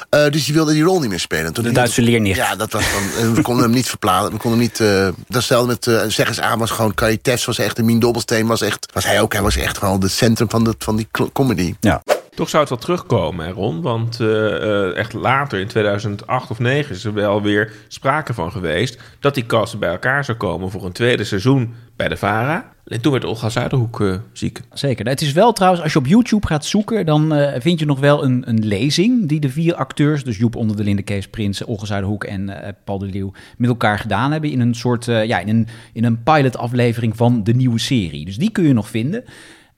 Eh, 0.09 0.29
dus 0.29 0.45
die 0.45 0.53
wilde 0.53 0.73
die 0.73 0.83
rol 0.83 0.99
niet 0.99 1.09
meer 1.09 1.19
spelen. 1.19 1.53
Toen 1.53 1.63
De 1.63 1.71
Duitse 1.71 2.01
leernicht. 2.01 2.37
Ja, 2.37 2.55
dat 2.55 2.71
was 2.71 2.83
dan, 3.21 3.33
we 3.33 3.41
konden 3.41 3.63
hem 3.63 3.73
niet 3.73 3.89
verplaatsen. 3.89 4.31
We 4.31 4.37
konden 4.37 4.59
hem 4.59 4.69
niet. 5.05 5.15
dat 5.27 5.43
stelde 5.43 5.67
met 5.67 5.85
uh, 5.85 6.01
zeg 6.07 6.27
eens 6.27 6.39
aan 6.39 6.59
was 6.59 6.71
gewoon 6.71 6.93
Caritas 6.93 7.45
was 7.45 7.57
echt. 7.57 7.77
En 7.77 7.85
Mien 7.85 7.99
Dobbelsteen 7.99 8.47
was 8.47 8.61
echt. 8.61 8.87
Was 8.93 9.05
hij 9.05 9.21
ook. 9.21 9.33
Hij 9.33 9.41
was 9.41 9.55
echt 9.55 9.77
gewoon 9.77 10.01
het 10.01 10.11
centrum 10.11 10.49
van, 10.49 10.63
de, 10.63 10.75
van 10.77 10.95
die 10.95 11.07
comedy. 11.33 11.75
Ja. 11.79 12.01
Toch 12.35 12.49
zou 12.49 12.61
het 12.61 12.71
wel 12.71 12.81
terugkomen, 12.81 13.51
Ron. 13.51 13.81
Want 13.81 14.19
eh, 14.19 14.55
eh, 14.55 14.97
echt 14.97 15.13
later, 15.13 15.59
in 15.59 15.67
2008 15.67 16.49
of 16.49 16.57
2009, 16.57 16.95
is 16.95 17.05
er 17.05 17.13
wel 17.13 17.41
weer 17.41 17.73
sprake 17.87 18.33
van 18.33 18.51
geweest... 18.51 19.01
dat 19.19 19.33
die 19.33 19.45
kasten 19.45 19.79
bij 19.79 19.89
elkaar 19.89 20.25
zou 20.25 20.37
komen 20.37 20.71
voor 20.71 20.85
een 20.85 20.91
tweede 20.91 21.23
seizoen 21.23 21.73
bij 21.95 22.07
de 22.07 22.17
VARA. 22.17 22.73
En 22.85 23.01
toen 23.01 23.11
werd 23.11 23.25
Olga 23.25 23.49
Zuiderhoek 23.49 24.01
eh, 24.01 24.15
ziek. 24.33 24.59
Zeker. 24.73 25.07
Het 25.07 25.21
is 25.21 25.31
wel 25.31 25.53
trouwens, 25.53 25.83
als 25.83 25.93
je 25.93 25.99
op 25.99 26.07
YouTube 26.07 26.47
gaat 26.47 26.65
zoeken, 26.65 27.05
dan 27.05 27.33
vind 27.57 27.79
je 27.79 27.85
nog 27.85 27.99
wel 27.99 28.23
een, 28.23 28.49
een 28.49 28.65
lezing 28.67 29.27
die 29.27 29.39
de 29.39 29.49
vier 29.49 29.75
acteurs, 29.75 30.23
dus 30.23 30.37
Joep 30.37 30.55
Onder 30.55 30.75
de 30.75 30.83
Linde, 30.83 31.01
Kees 31.01 31.27
Prins, 31.27 31.65
Olga 31.65 31.85
Zuiderhoek 31.85 32.23
en 32.23 32.75
Paul 32.83 32.97
de 32.97 33.05
Leeuw, 33.05 33.31
met 33.57 33.69
elkaar 33.69 33.99
gedaan 33.99 34.31
hebben 34.31 34.51
in 34.51 34.59
een 34.59 34.75
soort, 34.75 35.05
ja, 35.05 35.39
in 35.39 35.49
een, 35.49 35.67
in 35.93 36.03
een 36.03 36.23
pilot 36.23 36.57
aflevering 36.57 37.17
van 37.17 37.43
de 37.43 37.53
nieuwe 37.53 37.79
serie. 37.79 38.25
Dus 38.25 38.37
die 38.37 38.51
kun 38.51 38.63
je 38.63 38.73
nog 38.73 38.89
vinden. 38.89 39.23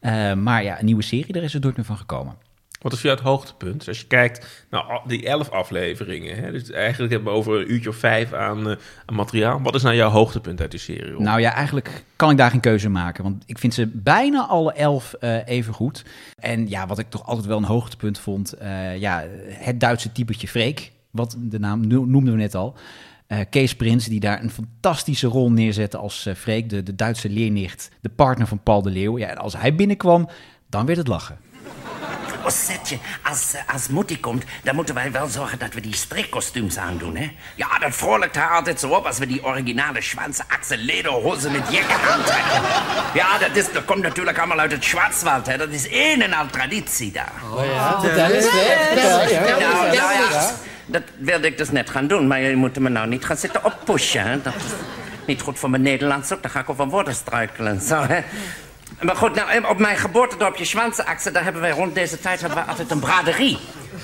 Eh, 0.03 0.33
maar 0.33 0.63
ja, 0.63 0.79
een 0.79 0.86
nieuwe 0.86 1.03
serie, 1.03 1.33
daar 1.33 1.43
is 1.43 1.53
het 1.53 1.63
nooit 1.63 1.75
meer 1.75 1.86
van 1.86 1.98
gekomen. 1.98 2.36
Wat 2.81 2.93
is 2.93 3.00
voor 3.00 3.10
jou 3.10 3.22
het 3.22 3.29
hoogtepunt? 3.29 3.77
Dus 3.77 3.88
als 3.88 4.00
je 4.00 4.07
kijkt 4.07 4.65
naar 4.69 5.01
die 5.07 5.27
elf 5.27 5.50
afleveringen... 5.50 6.36
Hè, 6.36 6.51
dus 6.51 6.72
eigenlijk 6.72 7.12
hebben 7.12 7.31
we 7.31 7.38
over 7.39 7.60
een 7.60 7.72
uurtje 7.72 7.89
of 7.89 7.95
vijf 7.95 8.33
aan, 8.33 8.69
eh, 8.69 8.75
aan 9.05 9.15
materiaal. 9.15 9.62
Wat 9.62 9.75
is 9.75 9.81
nou 9.81 9.95
jouw 9.95 10.10
hoogtepunt 10.10 10.62
uit 10.62 10.72
die 10.72 10.79
serie? 10.79 11.19
Nou 11.19 11.39
ja, 11.39 11.53
eigenlijk 11.53 12.03
kan 12.15 12.29
ik 12.29 12.38
daar 12.38 12.51
geen 12.51 12.60
keuze 12.60 12.89
maken. 12.89 13.24
Want 13.24 13.43
ik 13.45 13.57
vind 13.57 13.74
ze 13.74 13.88
bijna 13.88 14.45
alle 14.48 14.74
elf 14.74 15.13
eh, 15.13 15.48
even 15.48 15.74
goed. 15.74 16.05
En 16.39 16.69
ja, 16.69 16.88
wat 16.88 17.00
ik 17.00 17.10
toch 17.10 17.25
altijd 17.25 17.48
wel 17.48 17.57
een 17.57 17.63
hoogtepunt 17.63 18.19
vond... 18.19 18.55
ja, 18.98 19.24
het 19.48 19.79
Duitse 19.79 20.12
typetje 20.12 20.48
Freek. 20.48 20.91
Wat 21.12 21.36
de 21.39 21.60
naam 21.60 21.88
no- 21.88 22.05
noemden 22.05 22.33
we 22.33 22.39
net 22.39 22.55
al. 22.55 22.75
Eh, 23.34 23.40
Kees 23.50 23.75
Prins, 23.75 24.06
die 24.06 24.20
daar 24.20 24.42
een 24.42 24.52
fantastische 24.52 25.28
rol 25.28 25.52
neerzette 25.52 25.98
als 25.98 26.25
eh 26.25 26.36
Freek. 26.36 26.70
De, 26.70 26.84
de 26.84 26.96
Duitse 26.96 27.30
leernicht, 27.30 27.90
de 28.02 28.10
partner 28.10 28.48
van 28.48 28.63
Paul 28.63 28.82
de 28.82 28.90
Leeuw. 28.90 29.18
Ja, 29.18 29.28
en 29.28 29.38
als 29.38 29.58
hij 29.58 29.75
binnenkwam, 29.75 30.30
dan 30.70 30.86
werd 30.86 30.98
het 30.98 31.08
lachen. 31.08 31.38
Oh, 32.44 32.50
Setje, 32.50 32.98
als, 33.24 33.54
eh, 33.54 33.74
als 33.74 33.88
Mutti 33.88 34.20
komt, 34.20 34.44
dan 34.63 34.75
moeten 34.75 34.96
wij 34.96 35.12
wel 35.12 35.28
zorgen 35.28 35.60
dat 35.60 35.74
we 35.74 35.82
die 35.82 35.96
strikkostuums 35.96 36.78
aandoen, 36.78 37.16
hè? 37.16 37.32
Ja, 37.56 37.80
dat 37.80 37.96
vrolijkt 37.96 38.36
haar 38.36 38.56
altijd 38.56 38.80
zo 38.80 38.90
op 38.90 39.06
als 39.06 39.18
we 39.18 39.28
die 39.28 39.44
originale 39.44 40.02
Schwanzachse 40.02 40.78
lederhose 40.78 41.50
met 41.50 41.72
jekken 41.72 42.02
aantrekken. 42.02 42.62
Ja, 43.13 43.38
dat, 43.38 43.56
is, 43.56 43.72
dat 43.72 43.86
komt 43.86 44.02
natuurlijk 44.02 44.38
allemaal 44.38 44.60
uit 44.60 44.72
het 44.72 44.84
Schwarzwald, 44.84 45.46
hè? 45.46 45.58
Dat 45.58 45.70
is 45.70 45.88
een 45.92 46.22
en 46.22 46.34
al 46.34 46.48
traditie 46.48 47.12
daar. 47.12 47.34
Oh 47.54 47.66
ja, 47.66 48.02
vertel 48.02 48.32
eens, 48.32 48.46
vertel. 48.46 49.30
Ja, 49.30 49.92
ja, 49.92 50.12
ja. 50.32 50.52
Dat 50.86 51.02
wilde 51.18 51.48
ik 51.48 51.58
dus 51.58 51.72
net 51.72 51.90
gaan 51.90 52.08
doen, 52.08 52.28
maar 52.28 52.42
je 52.42 52.56
moet 52.56 52.80
me 52.80 52.90
nou 52.90 53.08
niet 53.08 53.25
gaan 53.25 53.38
zitten 53.38 53.66
oppushen, 53.66 54.22
hè? 54.22 54.42
Dat 54.42 54.56
is 54.56 54.72
niet 55.25 55.42
goed 55.42 55.60
voor 55.60 55.70
mijn 55.70 55.82
Nederlands 55.82 56.32
ook, 56.32 56.42
dan 56.42 56.52
ga 56.52 56.60
ik 56.60 56.70
over 56.70 56.88
woorden 56.88 57.16
struikelen, 57.16 57.82
zo, 57.82 58.06
hè? 58.08 58.20
Maar 59.02 59.16
goed, 59.16 59.36
nou, 59.36 59.66
op 59.66 59.78
mijn 59.78 59.98
geboortedorpje 59.98 60.66
Schwanzenachse, 60.66 61.32
daar 61.32 61.44
hebben 61.44 61.62
wij 61.62 61.72
rond 61.72 61.96
deze 61.96 62.20
tijd 62.20 62.40
hebben 62.40 62.58
wij 62.58 62.68
altijd 62.68 62.92
een 62.92 63.00
braderie. 63.00 63.58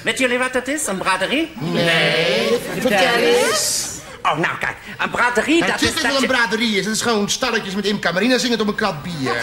Weet 0.04 0.18
jullie 0.18 0.38
wat 0.38 0.54
dat 0.54 0.68
is, 0.68 0.88
een 0.88 0.98
braderie? 0.98 1.52
Nee, 1.60 2.48
vertel 2.80 3.14
eens. 3.16 3.88
Oh, 4.24 4.38
nou 4.38 4.58
kijk, 4.60 4.76
een 4.98 5.10
braderie, 5.10 5.60
dat 5.60 5.68
is... 5.68 5.74
Natuurlijk 5.82 6.02
dat 6.02 6.12
wel 6.12 6.22
een 6.22 6.28
braderie 6.28 6.78
is. 6.78 6.86
Het 6.86 6.96
is 6.96 7.02
gewoon 7.02 7.30
stalletjes 7.30 7.76
met 7.76 7.86
Imca 7.86 8.12
Marina 8.12 8.38
zingend 8.38 8.62
op 8.62 8.68
een 8.68 8.76
krat 8.76 9.04
bier. 9.04 9.36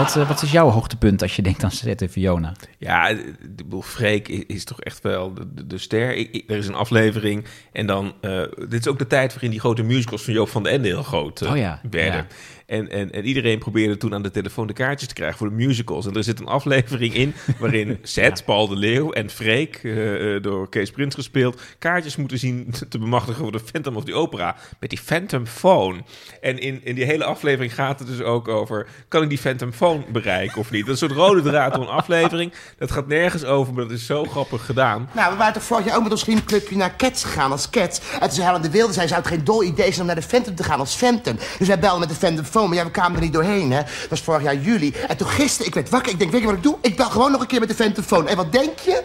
Wat, 0.00 0.16
eh, 0.16 0.28
wat 0.28 0.42
is 0.42 0.50
jouw 0.50 0.68
hoogtepunt 0.70 1.22
als 1.22 1.36
je 1.36 1.42
denkt 1.42 1.64
aan 1.64 1.70
Zet 1.70 2.02
en 2.02 2.08
Fiona? 2.08 2.52
Ja, 2.78 3.08
ik 3.08 3.56
bedoel, 3.56 3.82
Freek 3.82 4.28
i- 4.28 4.44
is 4.46 4.64
toch 4.64 4.80
echt 4.80 5.02
wel 5.02 5.34
de, 5.34 5.54
de, 5.54 5.66
de 5.66 5.78
ster. 5.78 6.14
Ik- 6.16 6.28
ik- 6.34 6.50
er 6.50 6.56
is 6.56 6.66
een 6.66 6.74
aflevering 6.74 7.44
en 7.72 7.86
dan... 7.86 8.14
eh, 8.20 8.42
dit 8.68 8.80
is 8.80 8.88
ook 8.88 8.98
de 8.98 9.06
tijd 9.06 9.32
waarin 9.32 9.50
die 9.50 9.60
grote 9.60 9.82
musicals 9.82 10.22
van 10.22 10.32
Joop 10.34 10.48
van 10.48 10.62
den 10.62 10.72
Ende 10.72 10.88
heel 10.88 11.02
groot 11.02 11.40
eh, 11.40 11.50
Oh 11.50 11.56
ja, 11.56 11.80
werden. 11.90 12.12
ja. 12.20 12.26
En, 12.66 12.90
en, 12.90 13.10
en 13.12 13.24
iedereen 13.24 13.58
probeerde 13.58 13.96
toen 13.96 14.14
aan 14.14 14.22
de 14.22 14.30
telefoon 14.30 14.66
de 14.66 14.72
kaartjes 14.72 15.08
te 15.08 15.14
krijgen 15.14 15.38
voor 15.38 15.48
de 15.48 15.54
musicals. 15.54 16.06
En 16.06 16.14
er 16.14 16.24
zit 16.24 16.40
een 16.40 16.46
aflevering 16.46 17.14
in 17.14 17.34
waarin 17.58 17.98
Zet, 18.02 18.44
Paul 18.44 18.68
de 18.68 18.76
Leeuw 18.76 19.12
en 19.12 19.30
Freek, 19.30 19.80
eh, 19.82 20.34
eh, 20.36 20.42
door 20.42 20.68
Kees 20.68 20.90
Prins 20.90 21.14
gespeeld, 21.14 21.60
kaartjes 21.78 22.16
moeten 22.16 22.38
zien 22.38 22.72
te 22.88 22.98
bemachtigen 22.98 23.42
voor 23.42 23.52
de 23.52 23.60
Phantom 23.60 23.96
of 23.96 24.04
the 24.04 24.14
Opera 24.14 24.56
met 24.80 24.90
die 24.90 24.98
Phantom 25.00 25.46
Phone. 25.46 25.98
En 26.40 26.58
in, 26.58 26.80
in 26.84 26.94
die 26.94 27.04
hele 27.04 27.24
aflevering 27.24 27.74
gaat 27.74 27.98
het 27.98 28.08
dus 28.08 28.20
ook 28.20 28.48
over, 28.48 28.86
kan 29.08 29.22
ik 29.22 29.28
die 29.28 29.38
Phantom 29.38 29.72
Phone 29.72 29.89
bereiken 30.08 30.58
of 30.58 30.70
niet? 30.70 30.86
Dat 30.86 30.94
is 30.94 31.00
een 31.00 31.08
soort 31.08 31.20
rode 31.20 31.42
draad 31.42 31.74
door 31.74 31.82
een 31.82 31.88
aflevering. 31.88 32.52
Dat 32.78 32.90
gaat 32.90 33.06
nergens 33.06 33.44
over, 33.44 33.74
maar 33.74 33.82
dat 33.82 33.92
is 33.92 34.06
zo 34.06 34.24
grappig 34.24 34.66
gedaan. 34.66 35.08
Nou, 35.12 35.32
we 35.32 35.38
waren 35.38 35.52
toch 35.52 35.62
vorig 35.62 35.84
jaar 35.84 35.96
ook 35.96 36.02
met 36.02 36.12
ons 36.12 36.22
vriendenclubje 36.22 36.76
naar 36.76 36.96
Cats 36.96 37.24
gegaan 37.24 37.50
als 37.50 37.70
Cats. 37.70 38.00
En 38.12 38.20
toen 38.20 38.30
zei 38.30 38.46
Helen 38.46 38.62
de 38.62 38.70
Wilde, 38.70 38.92
zei, 38.92 39.08
zou 39.08 39.20
het 39.20 39.28
geen 39.28 39.44
dol 39.44 39.62
idee 39.62 39.88
zijn 39.88 40.00
om 40.00 40.06
naar 40.06 40.14
de 40.14 40.28
Phantom 40.28 40.54
te 40.54 40.64
gaan 40.64 40.78
als 40.78 40.96
Phantom? 40.96 41.38
Dus 41.58 41.68
wij 41.68 41.78
belden 41.78 42.00
met 42.00 42.08
de 42.08 42.14
Phantom 42.14 42.44
Phone, 42.44 42.68
maar 42.68 42.76
ja, 42.76 42.84
we 42.84 42.90
kwamen 42.90 43.16
er 43.16 43.22
niet 43.22 43.32
doorheen, 43.32 43.72
hè. 43.72 43.82
Dat 43.82 44.08
was 44.10 44.20
vorig 44.20 44.42
jaar 44.42 44.56
juli. 44.56 44.94
En 45.08 45.16
toen 45.16 45.28
gisteren, 45.28 45.66
ik 45.66 45.74
werd 45.74 45.88
wakker, 45.88 46.12
ik 46.12 46.18
denk, 46.18 46.30
weet 46.30 46.40
je 46.40 46.46
wat 46.46 46.56
ik 46.56 46.62
doe? 46.62 46.76
Ik 46.80 46.96
bel 46.96 47.10
gewoon 47.10 47.32
nog 47.32 47.40
een 47.40 47.46
keer 47.46 47.60
met 47.60 47.68
de 47.68 47.74
Phantom 47.74 48.04
Phone. 48.04 48.28
En 48.28 48.36
wat 48.36 48.52
denk 48.52 48.78
je? 48.78 49.02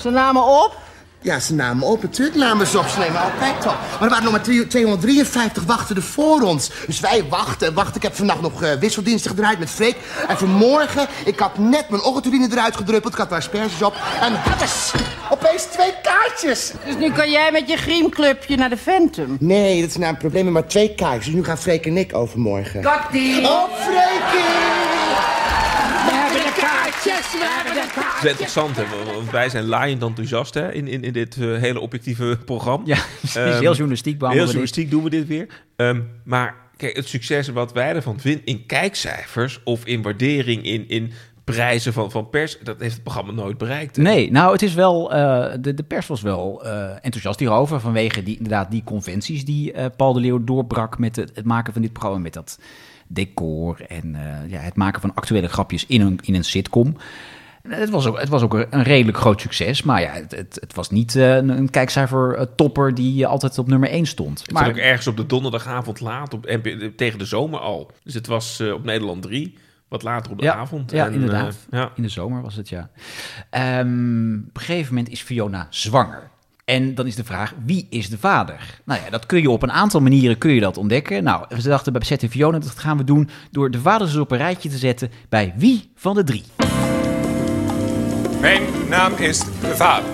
Ze 0.00 0.10
namen 0.10 0.42
op. 0.42 0.76
Ja, 1.22 1.38
ze 1.38 1.54
namen 1.54 1.86
op. 1.86 2.02
Natuurlijk 2.02 2.36
namen 2.38 2.66
ze 2.66 2.78
op. 2.78 2.86
Ze 2.86 2.98
nemen 2.98 3.20
altijd 3.20 3.56
op. 3.66 3.74
Maar 3.92 4.02
er 4.02 4.08
waren 4.08 4.22
nog 4.22 4.32
maar 4.32 4.42
twee- 4.42 4.66
253 4.66 5.62
wachten 5.64 6.02
voor 6.02 6.40
ons. 6.42 6.70
Dus 6.86 7.00
wij 7.00 7.24
wachten, 7.28 7.74
wachten. 7.74 7.94
Ik 7.96 8.02
heb 8.02 8.14
vannacht 8.16 8.40
nog 8.40 8.62
eh, 8.62 8.72
wisseldiensten 8.72 9.30
gedraaid 9.30 9.58
met 9.58 9.70
Freek. 9.70 9.96
En 10.28 10.38
vanmorgen, 10.38 11.06
ik 11.24 11.38
had 11.38 11.58
net 11.58 11.88
mijn 11.88 12.02
ochtendurine 12.02 12.48
eruit 12.52 12.76
gedruppeld. 12.76 13.12
Ik 13.12 13.18
had 13.18 13.30
er 13.30 13.36
asperges 13.36 13.82
op. 13.82 13.94
En 14.20 14.32
happes, 14.34 14.92
opeens 15.30 15.62
twee 15.64 15.92
kaartjes. 16.02 16.72
Dus 16.84 16.96
nu 16.96 17.12
kan 17.12 17.30
jij 17.30 17.52
met 17.52 17.68
je 17.68 17.76
griemclubje 17.76 18.56
naar 18.56 18.70
de 18.70 18.76
Phantom. 18.76 19.36
Nee, 19.40 19.80
dat 19.80 19.90
is 19.90 19.96
nou 19.96 20.10
een 20.10 20.16
probleem 20.18 20.44
met 20.44 20.52
maar 20.52 20.66
twee 20.66 20.94
kaartjes. 20.94 21.24
Dus 21.24 21.34
nu 21.34 21.44
gaan 21.44 21.58
Freek 21.58 21.86
en 21.86 21.96
ik 21.96 22.14
overmorgen. 22.14 22.82
Kokkie! 22.82 23.48
Oh, 23.48 23.62
Freekie! 23.78 24.79
We 27.04 27.10
hebben 27.10 27.22
de 27.22 27.30
kaartjes, 27.30 27.32
we 27.32 27.46
hebben 27.46 27.74
de 27.74 28.00
Het 28.04 28.24
is 28.24 28.30
interessant, 28.30 28.76
hè, 28.76 29.12
want 29.14 29.30
wij 29.30 29.48
zijn 29.48 29.64
laaiend 29.64 30.02
enthousiast 30.02 30.54
hè, 30.54 30.72
in, 30.72 30.88
in, 30.88 31.02
in 31.02 31.12
dit 31.12 31.36
eh, 31.36 31.56
hele 31.56 31.80
objectieve 31.80 32.38
programma. 32.44 32.86
Ja, 32.86 32.96
het 33.20 33.22
is 33.22 33.36
Ehm, 33.36 33.48
heel 33.48 33.72
journalistiek 33.74 34.20
Heel 34.20 34.34
journalistiek 34.34 34.90
doen 34.90 35.02
we 35.02 35.10
dit 35.10 35.26
weer. 35.26 35.46
Ehm, 35.76 36.00
maar 36.24 36.54
kijk, 36.76 36.96
het 36.96 37.08
succes 37.08 37.48
wat 37.48 37.72
wij 37.72 37.94
ervan 37.94 38.20
vinden 38.20 38.44
in 38.44 38.66
kijkcijfers 38.66 39.60
of 39.64 39.84
in 39.84 40.02
waardering, 40.02 40.64
in, 40.64 40.88
in 40.88 41.12
prijzen 41.44 41.92
van, 41.92 42.10
van 42.10 42.30
pers, 42.30 42.58
dat 42.62 42.80
heeft 42.80 42.92
het 42.94 43.02
programma 43.02 43.32
nooit 43.32 43.58
bereikt. 43.58 43.96
hè. 43.96 44.02
Nee, 44.02 44.30
nou, 44.30 44.52
het 44.52 44.62
is 44.62 44.74
wel. 44.74 45.12
eh, 45.12 45.52
de, 45.60 45.74
de 45.74 45.82
pers 45.82 46.06
was 46.06 46.22
wel 46.22 46.64
eh, 46.64 46.90
enthousiast 46.94 47.38
hierover. 47.38 47.80
Vanwege 47.80 48.22
die, 48.22 48.36
inderdaad 48.36 48.70
die 48.70 48.84
conventies 48.84 49.44
die 49.44 49.72
eh, 49.72 49.86
Paul 49.96 50.12
de 50.12 50.20
Leeuw 50.20 50.44
doorbrak 50.44 50.98
met 50.98 51.16
het, 51.16 51.30
het 51.34 51.44
maken 51.44 51.72
van 51.72 51.82
dit 51.82 51.92
programma. 51.92 52.18
Met 52.20 52.32
dat 52.32 52.58
decor 53.12 53.80
en 53.88 54.14
eh, 54.14 54.50
ja, 54.50 54.58
het 54.58 54.76
maken 54.76 55.00
van 55.00 55.14
actuele 55.14 55.48
grapjes 55.48 55.86
in 55.86 56.00
een, 56.00 56.18
in 56.22 56.34
een 56.34 56.44
sitcom. 56.44 56.96
Het 57.68 57.90
was 57.90 58.06
ook, 58.06 58.18
het 58.18 58.28
was 58.28 58.42
ook 58.42 58.54
een 58.70 58.82
redelijk 58.82 59.18
groot 59.18 59.40
succes. 59.40 59.82
Maar 59.82 60.00
ja, 60.00 60.12
het, 60.12 60.30
het, 60.30 60.58
het 60.60 60.74
was 60.74 60.90
niet 60.90 61.16
eh, 61.16 61.36
een, 61.36 61.48
een 61.48 61.70
kijkcijfer 61.70 62.34
eh, 62.34 62.46
topper 62.56 62.94
die 62.94 63.26
altijd 63.26 63.58
op 63.58 63.68
nummer 63.68 63.88
1 63.88 64.06
stond. 64.06 64.40
Het 64.40 64.52
Maar 64.52 64.68
ook 64.68 64.76
ergens 64.76 65.06
op 65.06 65.16
de 65.16 65.26
donderdagavond 65.26 66.00
laat, 66.00 66.34
op, 66.34 66.46
tegen 66.96 67.18
de 67.18 67.24
zomer 67.24 67.60
al. 67.60 67.90
Dus 68.02 68.14
het 68.14 68.26
was 68.26 68.60
op 68.60 68.84
Nederland 68.84 69.22
3, 69.22 69.58
wat 69.88 70.02
later 70.02 70.32
op 70.32 70.38
de 70.38 70.44
ja, 70.44 70.54
avond. 70.54 70.90
Ja, 70.90 71.06
En, 71.06 71.12
inderdaad. 71.12 71.56
ja. 71.70 71.92
In 71.94 72.02
de 72.02 72.08
zomer 72.08 72.42
was 72.42 72.54
het, 72.54 72.68
ja. 72.68 72.90
Ehm, 73.50 74.34
op 74.48 74.56
een 74.56 74.62
gegeven 74.62 74.94
moment 74.94 75.12
is 75.12 75.22
Fiona 75.22 75.66
zwanger. 75.70 76.30
En 76.64 76.94
dan 76.94 77.06
is 77.06 77.14
de 77.14 77.24
vraag, 77.24 77.54
wie 77.64 77.86
is 77.90 78.08
de 78.08 78.18
vader? 78.18 78.80
Nou 78.84 79.00
ja, 79.04 79.10
dat 79.10 79.26
kun 79.26 79.40
je 79.40 79.50
op 79.50 79.62
een 79.62 79.72
aantal 79.72 80.00
manieren 80.00 80.38
kun 80.38 80.52
je 80.52 80.60
dat 80.60 80.76
ontdekken. 80.76 81.24
Nou, 81.24 81.60
ze 81.60 81.68
dachten 81.68 81.92
bij 81.92 82.04
Zet 82.04 82.22
en 82.22 82.30
Fiona, 82.30 82.58
dat 82.58 82.78
gaan 82.78 82.96
we 82.96 83.04
doen... 83.04 83.28
door 83.50 83.70
de 83.70 83.80
vaders 83.80 84.16
op 84.16 84.30
een 84.30 84.38
rijtje 84.38 84.68
te 84.68 84.78
zetten 84.78 85.10
bij 85.28 85.54
wie 85.56 85.90
van 85.94 86.14
de 86.14 86.24
drie. 86.24 86.44
Mijn 88.40 88.62
naam 88.88 89.12
is 89.16 89.38
de 89.38 89.76
vader. 89.76 90.10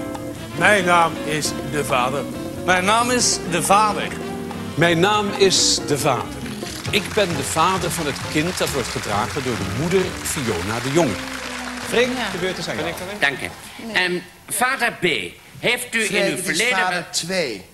Mijn 0.59 0.85
naam 0.85 1.13
is 1.25 1.53
de 1.73 1.85
vader. 1.85 2.23
Mijn 2.65 2.85
naam 2.85 3.11
is 3.11 3.39
de 3.51 3.63
vader. 3.63 4.09
Mijn 4.75 5.01
naam 5.01 5.27
is 5.39 5.81
de 5.87 5.99
vader. 5.99 6.35
Ik 6.91 7.03
ben 7.15 7.29
de 7.29 7.43
vader 7.43 7.91
van 7.91 8.07
het 8.07 8.21
kind 8.33 8.59
dat 8.59 8.73
wordt 8.73 8.89
gedragen 8.89 9.45
door 9.45 9.57
de 9.57 9.77
moeder 9.81 10.01
Fiona 10.01 10.81
de 10.83 10.93
Jong. 10.93 11.11
Freek, 11.81 12.09
de 12.33 12.39
beurt 12.41 12.59
is 12.59 12.69
aan 12.69 12.77
jou. 12.77 12.91
Dank 13.21 13.39
je. 13.39 13.49
Ehm, 13.93 14.19
vader 14.47 14.93
B, 14.93 15.07
heeft 15.59 15.95
u 15.95 16.15
in 16.17 16.25
uw 16.25 16.31
het 16.37 16.45
verleden... 16.45 16.79
vader 16.79 17.07
2. 17.11 17.65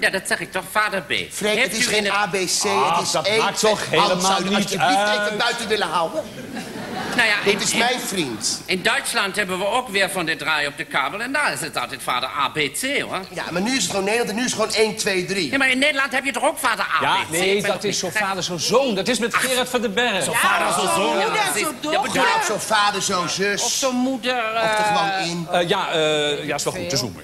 Ja, 0.00 0.10
dat 0.10 0.22
zeg 0.26 0.40
ik 0.40 0.52
toch, 0.52 0.64
vader 0.70 1.02
B. 1.02 1.12
Freek, 1.30 1.56
heeft 1.56 1.62
het 1.72 1.80
is 1.80 1.86
u 1.86 1.94
in 1.96 2.02
geen 2.04 2.12
ABC, 2.12 2.64
Ah, 2.64 2.96
het 2.96 3.06
is 3.06 3.12
dat 3.12 3.26
één... 3.26 3.38
maakt 3.38 3.60
toch 3.60 3.90
helemaal 3.90 4.40
niet 4.40 4.54
alsjeblieft 4.54 4.76
uit. 4.78 5.26
even 5.26 5.38
buiten 5.38 5.68
willen 5.68 5.88
houden? 5.88 6.22
Nou 7.16 7.28
ja, 7.28 7.34
Dit 7.44 7.52
in- 7.54 7.60
is 7.60 7.74
mijn 7.74 8.00
vriend. 8.00 8.62
In 8.66 8.82
Duitsland 8.82 9.36
hebben 9.36 9.58
we 9.58 9.66
ook 9.66 9.88
weer 9.88 10.10
van 10.10 10.26
dit 10.26 10.38
draai 10.38 10.66
op 10.66 10.76
de 10.76 10.84
kabel. 10.84 11.20
En 11.20 11.32
daar 11.32 11.52
is 11.52 11.60
het 11.60 11.76
altijd 11.76 12.02
vader 12.02 12.28
ABC, 12.28 13.00
hoor. 13.00 13.20
Ja, 13.34 13.44
maar 13.50 13.62
nu 13.62 13.70
is 13.76 13.82
het 13.82 13.90
gewoon 13.90 14.04
Nederland 14.04 14.30
en 14.30 14.36
nu 14.36 14.44
is 14.44 14.52
het 14.52 14.60
gewoon 14.60 14.86
1, 14.86 14.96
2, 14.96 15.24
3. 15.24 15.50
Ja, 15.50 15.58
maar 15.58 15.70
in 15.70 15.78
Nederland 15.78 16.12
heb 16.12 16.24
je 16.24 16.32
toch 16.32 16.44
ook 16.44 16.58
vader 16.58 16.84
ABC? 16.84 17.02
Ja, 17.02 17.20
Ik 17.22 17.28
nee, 17.30 17.62
dat 17.62 17.84
is 17.84 17.98
zo 17.98 18.08
vader, 18.10 18.42
zo 18.42 18.56
zoon. 18.58 18.94
Dat 18.94 19.08
is 19.08 19.18
met 19.18 19.34
Gerard 19.34 19.68
van 19.68 19.80
den 19.80 19.94
Berg. 19.94 20.24
Zo 20.24 20.32
vader, 20.32 20.72
zo 20.72 20.94
zoon. 20.94 21.18
Ja, 21.18 21.24
zo 21.58 21.72
bedoel 21.74 21.92
Ja, 21.92 21.98
ik 22.04 22.36
op 22.36 22.42
zo 22.46 22.58
vader, 22.58 23.02
zo 23.02 23.26
zus. 23.26 23.62
Of 23.62 23.70
zo'n 23.70 23.96
moeder... 23.96 24.36
Of 24.54 24.78
er 24.78 24.84
gewoon 24.84 25.28
in. 25.30 25.46
Eh, 25.52 25.68
ja, 25.68 25.90
eh, 25.92 26.44
ja, 26.46 26.54
is 26.54 26.64
wel 26.64 26.72
goed 26.72 26.90
te 26.90 26.96
zoomen. 26.96 27.22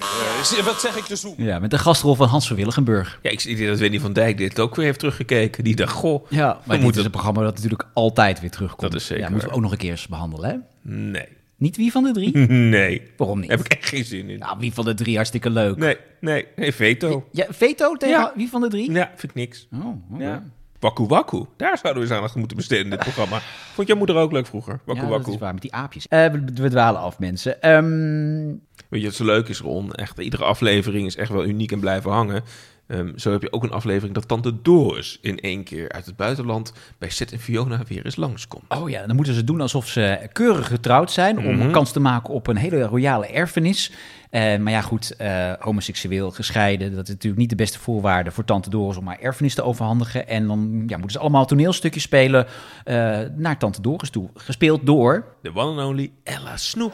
Eh, 0.57 0.65
wat 0.65 0.81
zeg 0.81 0.95
ik 0.95 1.05
te 1.05 1.15
zoomen? 1.15 1.45
Ja, 1.45 1.59
met 1.59 1.71
de 1.71 1.77
gastrol 1.77 2.15
van 2.15 2.27
Hans 2.27 2.47
van 2.47 2.55
Willigenburg. 2.55 3.19
Ja, 3.21 3.29
ik 3.29 3.39
zie 3.39 3.67
dat 3.67 3.79
Wendy 3.79 3.99
van 3.99 4.13
Dijk 4.13 4.37
dit 4.37 4.59
ook 4.59 4.75
weer 4.75 4.85
heeft 4.85 4.99
teruggekeken. 4.99 5.63
Die 5.63 5.75
dacht, 5.75 5.93
goh, 5.93 6.25
Ja, 6.29 6.57
maar 6.63 6.79
dit 6.79 6.95
is 6.97 7.03
een 7.03 7.11
programma 7.11 7.41
dat 7.41 7.55
natuurlijk 7.55 7.83
altijd 7.93 8.39
weer 8.39 8.51
terugkomt. 8.51 8.91
Dat 8.91 9.01
is 9.01 9.07
zeker 9.07 9.23
Ja, 9.23 9.29
moeten 9.29 9.49
we 9.49 9.55
ook 9.55 9.61
nog 9.61 9.71
een 9.71 9.77
keer 9.79 9.91
eens 9.91 10.07
behandelen, 10.07 10.49
hè? 10.49 10.57
Nee. 10.95 11.27
Niet 11.57 11.77
wie 11.77 11.91
van 11.91 12.03
de 12.03 12.11
drie? 12.11 12.37
Nee. 12.47 13.01
Waarom 13.17 13.39
niet? 13.39 13.49
Heb 13.49 13.59
ik 13.59 13.67
echt 13.73 13.87
geen 13.89 14.05
zin 14.05 14.29
in. 14.29 14.39
Nou, 14.39 14.57
wie 14.59 14.73
van 14.73 14.85
de 14.85 14.93
drie 14.93 15.15
hartstikke 15.15 15.49
leuk. 15.49 15.77
Nee, 15.77 15.97
nee, 16.19 16.45
nee, 16.55 16.73
veto. 16.73 17.27
Ja, 17.31 17.45
veto 17.49 17.95
tegen 17.95 18.19
Ja. 18.19 18.33
wie 18.35 18.49
van 18.49 18.61
de 18.61 18.67
drie? 18.67 18.91
Ja, 18.91 19.07
vind 19.15 19.31
ik 19.31 19.33
niks. 19.37 19.67
Oh, 19.73 19.85
oké. 20.13 20.23
Ja. 20.23 20.43
Wakku 20.79 21.05
Wakku, 21.05 21.45
daar 21.57 21.77
zouden 21.77 22.01
we 22.03 22.07
eens 22.09 22.17
aandacht 22.17 22.35
moeten 22.35 22.57
besteden 22.57 22.83
in 22.83 22.89
dit 22.89 22.99
programma. 22.99 23.39
Vond 23.75 23.87
jouw 23.87 23.97
moeder 23.97 24.15
ook 24.15 24.31
leuk 24.31 24.45
vroeger? 24.47 24.79
Wakku 24.85 25.01
Ja, 25.01 25.07
dat 25.07 25.17
Wakku. 25.17 25.31
is 25.33 25.37
waar, 25.39 25.53
met 25.53 25.61
die 25.61 25.73
aapjes. 25.73 26.05
We, 26.09 26.43
we 26.53 26.69
dwalen 26.69 27.01
af, 27.01 27.19
mensen. 27.19 27.61
Ehm, 27.61 28.47
Weet 28.89 29.01
je 29.01 29.07
wat 29.07 29.15
zo 29.15 29.25
leuk 29.25 29.47
is, 29.47 29.59
Ron? 29.59 29.93
Echt, 29.93 30.17
iedere 30.19 30.43
aflevering 30.43 31.05
is 31.05 31.15
echt 31.15 31.29
wel 31.31 31.45
uniek 31.45 31.71
en 31.71 31.79
blijven 31.79 32.11
hangen. 32.11 32.43
Ehm, 32.89 33.17
zo 33.17 33.31
heb 33.31 33.41
je 33.41 33.51
ook 33.51 33.63
een 33.63 33.71
aflevering 33.71 34.13
dat 34.13 34.27
Tante 34.27 34.61
Doris 34.61 35.17
in 35.21 35.39
één 35.39 35.63
keer 35.63 35.91
uit 35.91 36.05
het 36.05 36.15
buitenland 36.15 36.73
bij 36.97 37.09
Seth 37.09 37.31
en 37.31 37.39
Fiona 37.39 37.81
weer 37.87 38.05
eens 38.05 38.15
langskomt. 38.15 38.63
oh 38.69 38.89
ja, 38.89 39.05
dan 39.07 39.15
moeten 39.15 39.33
ze 39.33 39.43
doen 39.43 39.61
alsof 39.61 39.87
ze 39.87 40.29
keurig 40.31 40.67
getrouwd 40.67 41.11
zijn... 41.11 41.37
om 41.37 41.43
Mhm. 41.43 41.61
een 41.61 41.71
kans 41.71 41.91
te 41.91 41.99
maken 41.99 42.33
op 42.33 42.47
een 42.47 42.57
hele 42.57 42.81
royale 42.83 43.27
erfenis. 43.27 43.91
Eh, 44.29 44.57
maar 44.57 44.71
ja, 44.71 44.81
goed, 44.81 45.15
eh, 45.15 45.51
homoseksueel, 45.59 46.31
gescheiden... 46.31 46.95
dat 46.95 47.03
is 47.03 47.09
natuurlijk 47.09 47.41
niet 47.41 47.49
de 47.49 47.55
beste 47.55 47.79
voorwaarde 47.79 48.31
voor 48.31 48.43
Tante 48.43 48.69
Doris... 48.69 48.97
om 48.97 49.07
haar 49.07 49.19
erfenis 49.19 49.55
te 49.55 49.63
overhandigen. 49.63 50.27
En 50.27 50.47
dan 50.47 50.83
ja, 50.87 50.97
moeten 50.97 51.11
ze 51.11 51.19
allemaal 51.19 51.45
toneelstukjes 51.45 52.03
spelen 52.03 52.47
eh, 52.83 53.19
naar 53.35 53.57
Tante 53.57 53.81
Doris 53.81 54.09
toe. 54.09 54.29
Gespeeld 54.35 54.85
door... 54.85 55.25
De 55.41 55.55
one 55.55 55.81
and 55.81 55.89
only 55.89 56.11
Ella 56.23 56.57
Snoep. 56.57 56.93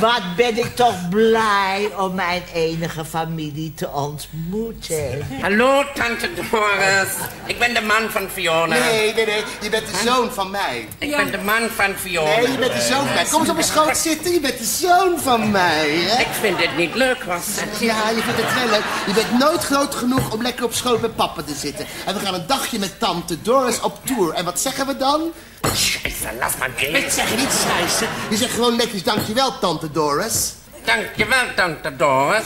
Wat 0.00 0.22
ben 0.36 0.58
ik 0.58 0.76
toch 0.76 1.08
blij 1.08 1.88
om 1.98 2.14
mijn 2.14 2.42
enige 2.54 3.04
familie 3.04 3.74
te 3.74 3.88
ontmoeten. 3.88 5.26
Hallo, 5.40 5.82
tante 5.94 6.28
Doris. 6.34 7.14
Ik 7.46 7.58
ben 7.58 7.74
de 7.74 7.80
man 7.80 8.10
van 8.10 8.28
Fiona. 8.28 8.78
Nee, 8.78 9.14
nee, 9.14 9.26
nee. 9.26 9.42
Je 9.62 9.70
bent 9.70 9.86
de 9.86 10.02
zoon 10.04 10.32
van 10.32 10.50
mij. 10.50 10.88
Ik 10.98 11.16
ben 11.16 11.30
de 11.30 11.38
man 11.44 11.68
van 11.68 11.94
Fiona. 11.94 12.36
Nee, 12.36 12.50
je 12.50 12.58
bent 12.58 12.72
de 12.72 12.80
zoon 12.80 13.04
van 13.04 13.14
mij. 13.14 13.24
Kom 13.24 13.40
eens 13.40 13.48
op 13.48 13.54
mijn 13.54 13.66
schoot 13.66 13.96
zitten. 13.96 14.32
Je 14.32 14.40
bent 14.40 14.58
de 14.58 14.64
zoon 14.64 15.18
van 15.18 15.50
mij, 15.50 16.11
hè? 16.16 16.20
Ik 16.20 16.32
vind 16.40 16.58
dit 16.58 16.76
niet 16.76 16.94
leuk, 16.94 17.24
was 17.24 17.44
het? 17.46 17.80
Ja, 17.80 18.08
je 18.08 18.22
vindt 18.22 18.40
het 18.42 18.54
wel 18.54 18.70
leuk. 18.70 18.84
Je 19.06 19.12
bent 19.12 19.38
nooit 19.38 19.64
groot 19.64 19.94
genoeg 19.94 20.32
om 20.32 20.42
lekker 20.42 20.64
op 20.64 20.72
schoot 20.74 21.00
met 21.00 21.16
papa 21.16 21.42
te 21.42 21.54
zitten. 21.54 21.86
En 22.06 22.14
we 22.14 22.20
gaan 22.20 22.34
een 22.34 22.46
dagje 22.46 22.78
met 22.78 22.98
tante 22.98 23.42
Doris 23.42 23.80
op 23.80 23.98
tour. 24.06 24.34
En 24.34 24.44
wat 24.44 24.60
zeggen 24.60 24.86
we 24.86 24.96
dan? 24.96 25.32
Scheisse, 25.74 26.28
laat 26.38 26.58
maar 26.58 26.70
gaan. 26.76 26.94
Ik 26.94 27.10
zeg 27.10 27.36
niet 27.36 27.52
scheißen. 27.52 28.08
Je 28.30 28.36
zegt 28.36 28.54
gewoon 28.54 28.76
netjes 28.76 29.02
dankjewel, 29.02 29.58
tante 29.58 29.90
Doris. 29.90 30.52
Dankjewel, 30.84 31.44
tante 31.56 31.96
Doris. 31.96 32.44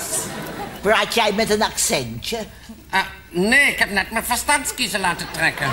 Praat 0.81 1.15
jij 1.15 1.33
met 1.33 1.51
een 1.51 1.63
accentje? 1.63 2.39
Ah, 2.91 3.01
Nee, 3.37 3.71
ik 3.71 3.79
heb 3.79 3.91
net 3.91 4.11
mijn 4.11 4.25
verstandskiezer 4.25 5.01
laten 5.01 5.27
trekken. 5.33 5.67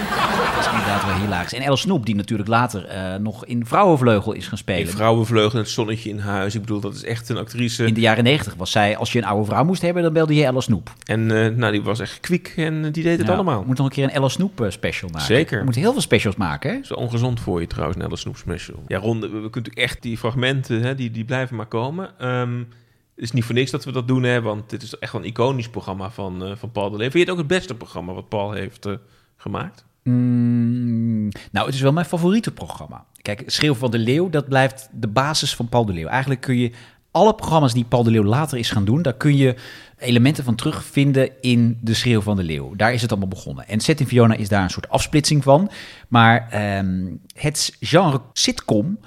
Dat 0.55 0.65
is 0.65 0.71
inderdaad 0.71 1.05
wel 1.05 1.15
hilarisch. 1.15 1.53
En 1.53 1.61
Elle 1.61 1.77
Snoep, 1.77 2.05
die 2.05 2.15
natuurlijk 2.15 2.49
later 2.49 2.85
eh, 2.85 3.15
nog 3.15 3.45
in 3.45 3.65
Vrouwenvleugel 3.65 4.33
is 4.33 4.47
gaan 4.47 4.57
spelen. 4.57 4.85
Die 4.85 4.95
vrouwenvleugel 4.95 5.51
en 5.51 5.57
het 5.57 5.69
zonnetje 5.69 6.09
in 6.09 6.19
huis. 6.19 6.55
Ik 6.55 6.61
bedoel, 6.61 6.79
dat 6.79 6.95
is 6.95 7.03
echt 7.03 7.29
een 7.29 7.37
actrice. 7.37 7.85
In 7.85 7.93
de 7.93 8.01
jaren 8.01 8.23
negentig 8.23 8.55
was 8.55 8.71
zij, 8.71 8.97
als 8.97 9.11
je 9.11 9.19
een 9.19 9.25
oude 9.25 9.45
vrouw 9.45 9.63
moest 9.63 9.81
hebben, 9.81 10.03
dan 10.03 10.13
belde 10.13 10.35
je 10.35 10.45
Elle 10.45 10.61
Snoep. 10.61 10.93
En 11.05 11.43
eh, 11.43 11.55
nou, 11.55 11.71
die 11.71 11.81
was 11.81 11.99
echt 11.99 12.19
kwiek 12.19 12.53
en 12.55 12.91
die 12.91 13.03
deed 13.03 13.17
het 13.17 13.29
allemaal. 13.29 13.59
We 13.59 13.65
moeten 13.65 13.83
nog 13.83 13.93
een 13.93 13.99
keer 13.99 14.09
een 14.09 14.21
Elle 14.21 14.29
Snoep 14.29 14.61
eh, 14.61 14.69
special 14.69 15.09
maken. 15.09 15.27
Zeker. 15.27 15.57
We 15.57 15.63
moeten 15.63 15.81
heel 15.81 15.91
veel 15.91 16.01
specials 16.01 16.35
maken, 16.35 16.69
hè? 16.69 16.75
Dat 16.75 16.83
is 16.83 16.89
wel 16.89 16.99
ongezond 16.99 17.39
voor 17.39 17.61
je 17.61 17.67
trouwens, 17.67 17.97
een 17.97 18.05
Elle 18.05 18.17
Snoep 18.17 18.37
special. 18.37 18.83
Ja, 18.87 18.97
Ron, 18.97 19.19
we, 19.19 19.27
we 19.27 19.29
kunnen 19.29 19.41
natuurlijk 19.41 19.77
echt 19.77 20.01
die 20.01 20.17
fragmenten, 20.17 20.81
hè, 20.81 20.95
die, 20.95 21.11
die 21.11 21.25
blijven 21.25 21.55
maar 21.55 21.65
komen. 21.65 22.19
Ehm, 22.19 22.57
het 22.57 22.82
is 23.15 23.31
niet 23.31 23.43
voor 23.43 23.55
niks 23.55 23.71
dat 23.71 23.85
we 23.85 23.91
dat 23.91 24.07
doen, 24.07 24.23
hè, 24.23 24.41
want 24.41 24.69
dit 24.69 24.83
is 24.83 24.97
echt 24.97 25.11
wel 25.11 25.21
een 25.21 25.27
iconisch 25.27 25.69
programma 25.69 26.09
van, 26.09 26.43
eh, 26.43 26.55
van 26.55 26.71
Paul 26.71 26.89
de 26.89 26.97
Leeuw. 26.97 27.11
Vind 27.11 27.13
je 27.13 27.19
het 27.19 27.29
ook 27.29 27.37
het 27.37 27.57
beste 27.57 27.75
programma 27.75 28.13
wat 28.13 28.29
Paul 28.29 28.51
heeft 28.51 28.85
eh, 28.85 28.93
gemaakt? 29.37 29.85
Mm, 30.03 31.29
nou, 31.51 31.65
het 31.65 31.75
is 31.75 31.81
wel 31.81 31.93
mijn 31.93 32.05
favoriete 32.05 32.51
programma. 32.51 33.05
Kijk, 33.21 33.43
Schreeuw 33.45 33.73
van 33.73 33.91
de 33.91 33.97
Leeuw, 33.97 34.29
dat 34.29 34.47
blijft 34.47 34.89
de 34.91 35.07
basis 35.07 35.55
van 35.55 35.69
Paul 35.69 35.85
de 35.85 35.93
Leeuw. 35.93 36.07
Eigenlijk 36.07 36.41
kun 36.41 36.57
je 36.57 36.71
alle 37.11 37.35
programma's 37.35 37.73
die 37.73 37.85
Paul 37.85 38.03
de 38.03 38.11
Leeuw 38.11 38.23
later 38.23 38.57
is 38.57 38.71
gaan 38.71 38.85
doen, 38.85 39.01
daar 39.01 39.13
kun 39.13 39.37
je 39.37 39.55
elementen 39.97 40.43
van 40.43 40.55
terugvinden 40.55 41.41
in 41.41 41.77
de 41.81 41.93
Schreeuw 41.93 42.21
van 42.21 42.35
de 42.35 42.43
Leeuw. 42.43 42.75
Daar 42.75 42.93
is 42.93 43.01
het 43.01 43.11
allemaal 43.11 43.29
begonnen. 43.29 43.67
En 43.67 43.81
Zet 43.81 43.99
in 43.99 44.07
Fiona 44.07 44.35
is 44.35 44.49
daar 44.49 44.63
een 44.63 44.69
soort 44.69 44.89
afsplitsing 44.89 45.43
van. 45.43 45.71
Maar 46.07 46.47
ehm, 46.49 47.11
het 47.33 47.77
genre 47.79 48.21
sitcom, 48.33 48.99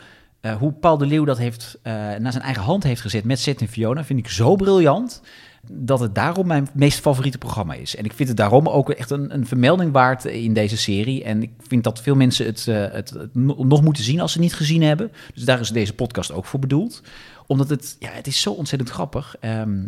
eh, 0.47 0.57
hoe 0.57 0.73
Paul 0.73 0.99
de 0.99 1.07
Leeuw 1.07 1.25
dat 1.25 1.39
heeft, 1.39 1.79
eh, 1.83 1.93
naar 1.93 2.33
zijn 2.33 2.45
eigen 2.45 2.63
hand 2.63 2.83
heeft 2.83 3.01
gezet 3.01 3.25
met 3.25 3.41
Zet 3.41 3.61
in 3.61 3.69
Fiona, 3.69 4.05
vind 4.05 4.19
ik 4.19 4.29
zo 4.29 4.57
briljant 4.57 5.23
dat 5.71 6.01
het 6.01 6.15
daarom 6.15 6.47
mijn 6.47 6.69
meest 6.75 7.01
favoriete 7.01 7.39
programma 7.39 7.75
is. 7.75 7.97
En 7.97 8.05
ik 8.05 8.13
vind 8.13 8.29
het 8.29 8.39
daarom 8.39 8.69
ook 8.69 8.91
echt 8.91 9.11
een, 9.11 9.35
een 9.35 9.47
vermelding 9.47 9.93
waard 9.93 10.25
in 10.25 10.53
deze 10.53 10.77
serie. 10.77 11.25
En 11.25 11.43
ik 11.43 11.51
vind 11.59 11.85
dat 11.85 12.01
veel 12.03 12.15
mensen 12.15 12.47
het, 12.47 12.69
eh, 12.69 12.87
het, 12.91 13.11
het 13.11 13.35
no- 13.35 13.65
nog 13.65 13.83
moeten 13.83 14.03
zien 14.05 14.21
als 14.21 14.33
ze 14.33 14.39
niet 14.39 14.55
gezien 14.55 14.83
hebben. 14.83 15.13
Dus 15.35 15.45
daar 15.45 15.61
is 15.61 15.69
deze 15.71 15.95
podcast 15.95 16.33
ook 16.33 16.45
voor 16.45 16.61
bedoeld. 16.61 17.03
Omdat 17.47 17.71
het, 17.71 17.97
ja, 17.99 18.09
het 18.11 18.27
is 18.27 18.41
zo 18.41 18.53
ontzettend 18.53 18.91
grappig. 18.91 19.37
Ehm, 19.41 19.85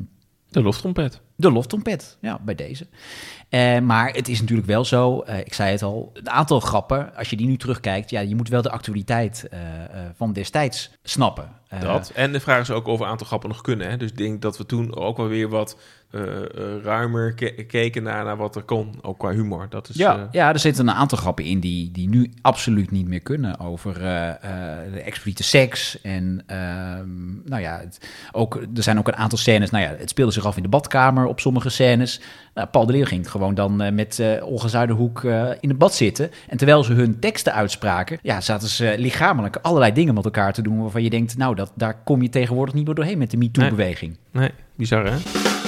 De 0.48 0.62
loftrompet. 0.62 1.20
De 1.40 1.50
loftrompet, 1.52 2.16
ja, 2.21 2.38
bij 2.45 2.54
deze. 2.54 2.87
Eh, 3.49 3.78
maar 3.78 4.11
het 4.12 4.28
is 4.28 4.40
natuurlijk 4.40 4.68
wel 4.68 4.85
zo, 4.85 5.21
eh, 5.21 5.38
ik 5.38 5.54
zei 5.54 5.71
het 5.71 5.83
al, 5.83 6.11
een 6.14 6.30
aantal 6.30 6.61
grappen, 6.61 7.16
als 7.16 7.30
je 7.30 7.37
die 7.37 7.47
nu 7.47 7.57
terugkijkt, 7.57 8.11
ja, 8.11 8.21
je 8.21 8.35
moet 8.35 8.49
wel 8.49 8.62
de 8.62 8.71
actualiteit 8.71 9.47
eh, 9.50 9.59
van 10.16 10.33
destijds 10.33 10.90
snappen. 11.02 11.57
Dat. 11.80 12.12
En 12.14 12.33
de 12.33 12.40
vraag 12.40 12.61
is 12.61 12.71
ook 12.71 12.87
of 12.87 13.00
een 13.00 13.07
aantal 13.07 13.26
grappen 13.26 13.49
nog 13.49 13.61
kunnen. 13.61 13.90
Hè? 13.90 13.97
Dus 13.97 14.11
ik 14.11 14.16
denk 14.16 14.42
dat 14.42 14.59
we 14.59 14.66
toen 14.66 14.97
ook 14.97 15.16
wel 15.16 15.28
weer 15.28 15.49
wat 15.49 15.76
ruimer 16.83 17.35
ke- 17.35 17.64
keken 17.64 18.02
naar, 18.02 18.25
naar 18.25 18.37
wat 18.37 18.57
er 18.57 18.62
kon. 18.62 18.99
Ook 19.02 19.18
qua 19.18 19.30
humor. 19.30 19.66
Dat 19.68 19.88
is, 19.88 19.97
Ja, 19.97 20.28
ja, 20.30 20.52
er 20.52 20.59
zitten 20.59 20.88
een 20.88 20.95
aantal 20.95 21.18
grappen 21.18 21.45
in 21.45 21.61
die, 21.61 21.90
die 21.90 22.09
nu 22.09 22.33
absoluut 22.40 22.90
niet 22.90 23.09
meer 23.09 23.21
kunnen. 23.21 23.61
Over 23.61 23.95
de 24.92 25.00
expliciete 25.04 25.42
seks. 25.42 26.00
En 26.00 26.42
ehm, 26.47 27.49
nou 27.49 27.62
ja, 27.62 27.78
het, 27.78 28.09
ook, 28.33 28.54
er 28.54 28.83
zijn 28.83 28.99
ook 28.99 29.09
een 29.09 29.16
aantal 29.16 29.38
scènes. 29.38 29.71
Nou 29.71 29.85
ja, 29.85 29.95
het 29.99 30.09
speelde 30.11 30.33
zich 30.33 30.47
af 30.47 30.57
in 30.57 30.62
de 30.62 30.68
badkamer 30.68 31.26
op 31.28 31.40
sommige 31.40 31.68
scènes. 31.68 32.20
Nou, 32.54 32.68
Paul 32.68 32.87
de 32.87 32.92
Leeuw 32.92 33.04
ging 33.04 33.30
gewoon 33.30 33.54
dan 33.54 33.80
eh, 33.80 33.92
met 33.92 34.18
eh 34.18 34.47
Olga 34.47 34.68
Zuiderhoek 34.68 35.25
eh, 35.25 35.50
in 35.61 35.68
het 35.68 35.78
bad 35.78 35.94
zitten. 35.94 36.30
En 36.49 36.56
terwijl 36.56 36.85
ze 36.85 36.92
hun 36.92 37.18
teksten 37.18 37.54
uitspraken, 37.54 38.18
ja, 38.23 38.40
zaten 38.40 38.68
ze 38.68 38.94
lichamelijk 38.99 39.56
allerlei 39.62 39.92
dingen 39.92 40.14
met 40.14 40.25
elkaar 40.25 40.52
te 40.52 40.62
doen. 40.62 40.80
Waarvan 40.80 41.02
je 41.02 41.11
denkt, 41.11 41.37
nou, 41.37 41.54
dat, 41.54 41.73
daar 41.75 41.97
kom 42.04 42.23
je 42.23 42.28
tegenwoordig 42.28 42.75
niet 42.75 42.87
meer 42.87 42.94
doorheen 42.94 43.18
met 43.18 43.30
de 43.30 43.37
MeToo-beweging. 43.37 44.16
Nee, 44.30 44.50
bizar 44.76 45.04
hè? 45.04 45.67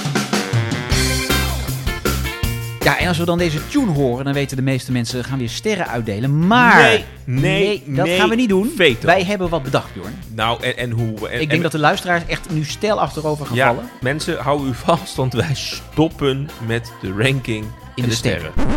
Ja, 2.85 2.99
en 2.99 3.09
als 3.09 3.19
we 3.19 3.25
dan 3.25 3.39
deze 3.39 3.67
tune 3.69 3.93
horen, 3.93 4.25
dan 4.25 4.35
weten 4.35 4.57
de 4.57 4.63
meeste 4.63 4.93
mensen 4.93 5.25
gaan 5.25 5.39
weer 5.39 5.49
sterren 5.49 5.87
uitdelen. 5.89 6.47
Maar 6.47 6.83
Nee, 6.83 7.05
nee, 7.25 7.83
dat 7.87 8.07
nee, 8.07 8.19
gaan 8.19 8.29
we 8.29 8.35
niet 8.35 8.49
doen. 8.49 8.73
veto. 8.77 9.07
Wij 9.07 9.25
hebben 9.25 9.49
wat 9.49 9.63
bedacht, 9.63 9.93
Bjorn. 9.95 10.19
Nou, 10.35 10.63
en, 10.63 10.77
en 10.77 10.91
hoe... 10.91 11.29
En, 11.29 11.33
Ik 11.33 11.39
denk 11.39 11.51
en- 11.51 11.61
dat 11.63 11.73
de 11.73 11.79
luisteraars 11.79 12.23
echt 12.27 12.51
nu 12.51 12.65
stijl 12.65 13.01
achterover 13.01 13.47
gaan 13.47 13.57
Ja, 13.57 13.67
vallen. 13.67 13.91
mensen, 14.01 14.39
hou 14.39 14.69
u 14.69 14.75
vast, 14.75 15.15
want 15.15 15.33
wij 15.33 15.55
stoppen 15.55 16.49
met 16.67 16.93
de 17.03 17.13
ranking 17.19 17.65
in 17.95 18.03
de 18.03 18.09
de, 18.09 18.15
sterren. 18.15 18.53
sterren. 18.53 18.75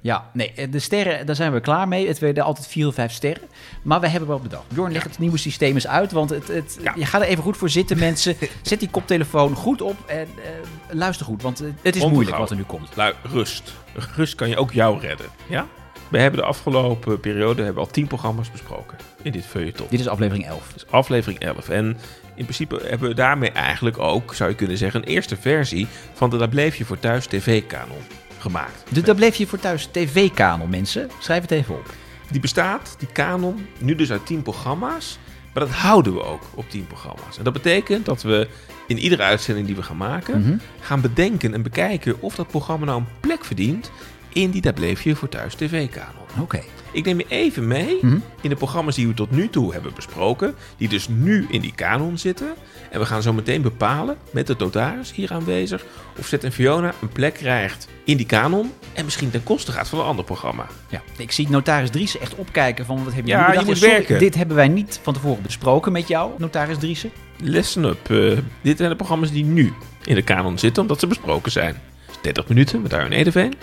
Ja, 0.00 0.30
nee, 0.32 0.52
eh, 0.52 0.70
de 0.70 0.78
sterren, 0.78 1.26
daar 1.26 1.36
zijn 1.36 1.52
we 1.52 1.60
klaar 1.60 1.88
mee. 1.88 2.08
Het 2.08 2.18
werden 2.18 2.44
altijd 2.44 2.66
vier 2.66 2.86
of 2.86 2.94
vijf 2.94 3.12
sterren. 3.12 3.42
Maar 3.82 4.00
we 4.00 4.08
hebben 4.08 4.28
wat 4.28 4.42
bedacht. 4.42 4.68
Bjorn, 4.68 4.92
leg 4.92 5.02
het 5.02 5.18
nieuwe 5.18 5.38
systeem 5.38 5.74
eens 5.74 5.86
uit. 5.86 6.12
Want 6.12 6.30
het, 6.30 6.48
het, 6.48 6.78
je 6.96 7.06
gaat 7.06 7.20
er 7.20 7.26
even 7.26 7.42
goed 7.42 7.56
voor 7.56 7.70
zitten, 7.70 7.98
mensen. 7.98 8.36
Zet 8.62 8.80
die 8.80 8.90
koptelefoon 8.90 9.54
goed 9.54 9.82
op 9.82 9.96
en 10.06 10.28
eh, 10.36 10.96
luister 10.96 11.26
goed. 11.26 11.42
Want 11.42 11.60
eh, 11.60 11.68
het 11.82 11.96
is 11.96 12.06
moeilijk 12.06 12.36
wat 12.36 12.50
er 12.50 12.56
nu 12.56 12.62
komt. 12.62 12.96
Lui, 12.96 13.14
rust. 13.22 13.72
Rust 14.16 14.34
kan 14.34 14.48
je 14.48 14.56
ook 14.56 14.72
jou 14.72 15.00
redden. 15.00 15.26
Ja? 15.48 15.66
We 16.08 16.18
hebben 16.18 16.40
de 16.40 16.46
afgelopen 16.46 17.20
periode 17.20 17.62
hebben 17.62 17.82
al 17.82 17.90
tien 17.90 18.06
programma's 18.06 18.50
besproken 18.50 18.98
in 19.22 19.32
dit 19.32 19.46
feuilleton. 19.46 19.86
Dit 19.90 20.00
is 20.00 20.08
aflevering 20.08 20.46
11. 20.46 20.66
Dit 20.66 20.76
is 20.76 20.90
aflevering 20.90 21.40
11. 21.40 21.68
En 21.68 21.86
in 22.34 22.44
principe 22.44 22.80
hebben 22.86 23.08
we 23.08 23.14
daarmee 23.14 23.50
eigenlijk 23.50 23.98
ook, 23.98 24.34
zou 24.34 24.50
je 24.50 24.56
kunnen 24.56 24.78
zeggen, 24.78 25.02
een 25.02 25.08
eerste 25.08 25.36
versie 25.36 25.86
van 26.12 26.30
de 26.30 26.36
Daar 26.36 26.48
Bleef 26.48 26.76
Je 26.76 26.84
Voor 26.84 26.98
Thuis 26.98 27.26
TV-kanon 27.26 28.02
gemaakt. 28.46 28.84
Dus 28.90 29.02
daar 29.02 29.14
bleef 29.14 29.36
je 29.36 29.46
voor 29.46 29.58
thuis 29.58 29.88
tv-kanon, 29.92 30.70
mensen. 30.70 31.10
Schrijf 31.18 31.42
het 31.42 31.50
even 31.50 31.74
op. 31.74 31.94
Die 32.30 32.40
bestaat, 32.40 32.94
die 32.98 33.08
kanon, 33.12 33.66
nu 33.78 33.94
dus 33.94 34.10
uit 34.10 34.26
10 34.26 34.42
programma's. 34.42 35.18
Maar 35.54 35.64
dat 35.66 35.74
houden 35.74 36.14
we 36.14 36.22
ook 36.24 36.42
op 36.54 36.70
10 36.70 36.86
programma's. 36.86 37.38
En 37.38 37.44
dat 37.44 37.52
betekent 37.52 38.04
dat 38.06 38.22
we 38.22 38.48
in 38.86 38.98
iedere 38.98 39.22
uitzending 39.22 39.66
die 39.66 39.76
we 39.76 39.82
gaan 39.82 39.96
maken, 39.96 40.40
Mhm. 40.40 40.56
gaan 40.80 41.00
bedenken 41.00 41.54
en 41.54 41.62
bekijken 41.62 42.20
of 42.22 42.34
dat 42.34 42.46
programma 42.48 42.84
nou 42.86 43.00
een 43.00 43.06
plek 43.20 43.44
verdient 43.44 43.90
in 44.36 44.50
die 44.50 44.60
Daar 44.60 44.72
Bleef 44.72 45.02
Je 45.02 45.16
Voor 45.16 45.28
Thuis 45.28 45.54
TV-kanon. 45.54 46.24
Oké. 46.40 46.62
Ik 46.92 47.04
neem 47.04 47.18
je 47.18 47.24
even 47.28 47.66
mee 47.66 47.98
Mhm. 48.02 48.18
in 48.40 48.48
de 48.48 48.54
programma's 48.56 48.94
die 48.94 49.06
we 49.08 49.14
tot 49.14 49.30
nu 49.30 49.48
toe 49.48 49.72
hebben 49.72 49.92
besproken, 49.94 50.54
die 50.76 50.88
dus 50.88 51.08
nu 51.08 51.46
in 51.50 51.60
die 51.60 51.72
kanon 51.74 52.18
zitten. 52.18 52.54
En 52.90 53.00
we 53.00 53.06
gaan 53.06 53.22
zo 53.22 53.32
meteen 53.32 53.62
bepalen 53.62 54.16
met 54.30 54.46
de 54.46 54.54
notaris 54.58 55.12
hier 55.12 55.32
aanwezig 55.32 55.84
of 56.18 56.26
Zet 56.26 56.44
en 56.44 56.52
Fiona 56.52 56.92
een 57.02 57.08
plek 57.08 57.34
krijgt 57.34 57.88
in 58.04 58.16
die 58.16 58.26
kanon 58.26 58.72
en 58.92 59.04
misschien 59.04 59.30
ten 59.30 59.42
koste 59.42 59.72
gaat 59.72 59.88
van 59.88 59.98
een 59.98 60.04
ander 60.04 60.24
programma. 60.24 60.66
Ja, 60.88 61.02
ik 61.16 61.32
zie 61.32 61.48
notaris 61.50 61.90
Driessen 61.90 62.20
echt 62.20 62.34
opkijken 62.34 62.84
van 62.86 63.04
wat 63.04 63.14
heb 63.14 63.24
je 63.26 63.30
Ja, 63.30 63.40
nu 63.40 63.46
bedacht? 63.46 63.60
je 63.60 63.66
moet 63.72 63.78
sorry, 63.78 63.94
werken. 63.94 64.18
Dit 64.18 64.34
hebben 64.34 64.56
wij 64.56 64.68
niet 64.68 65.00
van 65.02 65.12
tevoren 65.14 65.42
besproken 65.42 65.92
met 65.92 66.08
jou, 66.08 66.30
notaris 66.38 66.78
Driessen. 66.78 67.10
Listen 67.42 67.84
up. 67.84 68.10
eh, 68.10 68.38
dit 68.62 68.76
zijn 68.76 68.90
de 68.90 68.96
programma's 68.96 69.30
die 69.30 69.44
nu 69.44 69.72
in 70.04 70.14
de 70.14 70.22
kanon 70.22 70.58
zitten, 70.58 70.82
omdat 70.82 71.00
ze 71.00 71.06
besproken 71.06 71.52
zijn. 71.52 71.76
30 72.20 72.48
minuten 72.48 72.82
met 72.82 72.92
Arjen 72.92 73.12
Edeveen. 73.12 73.54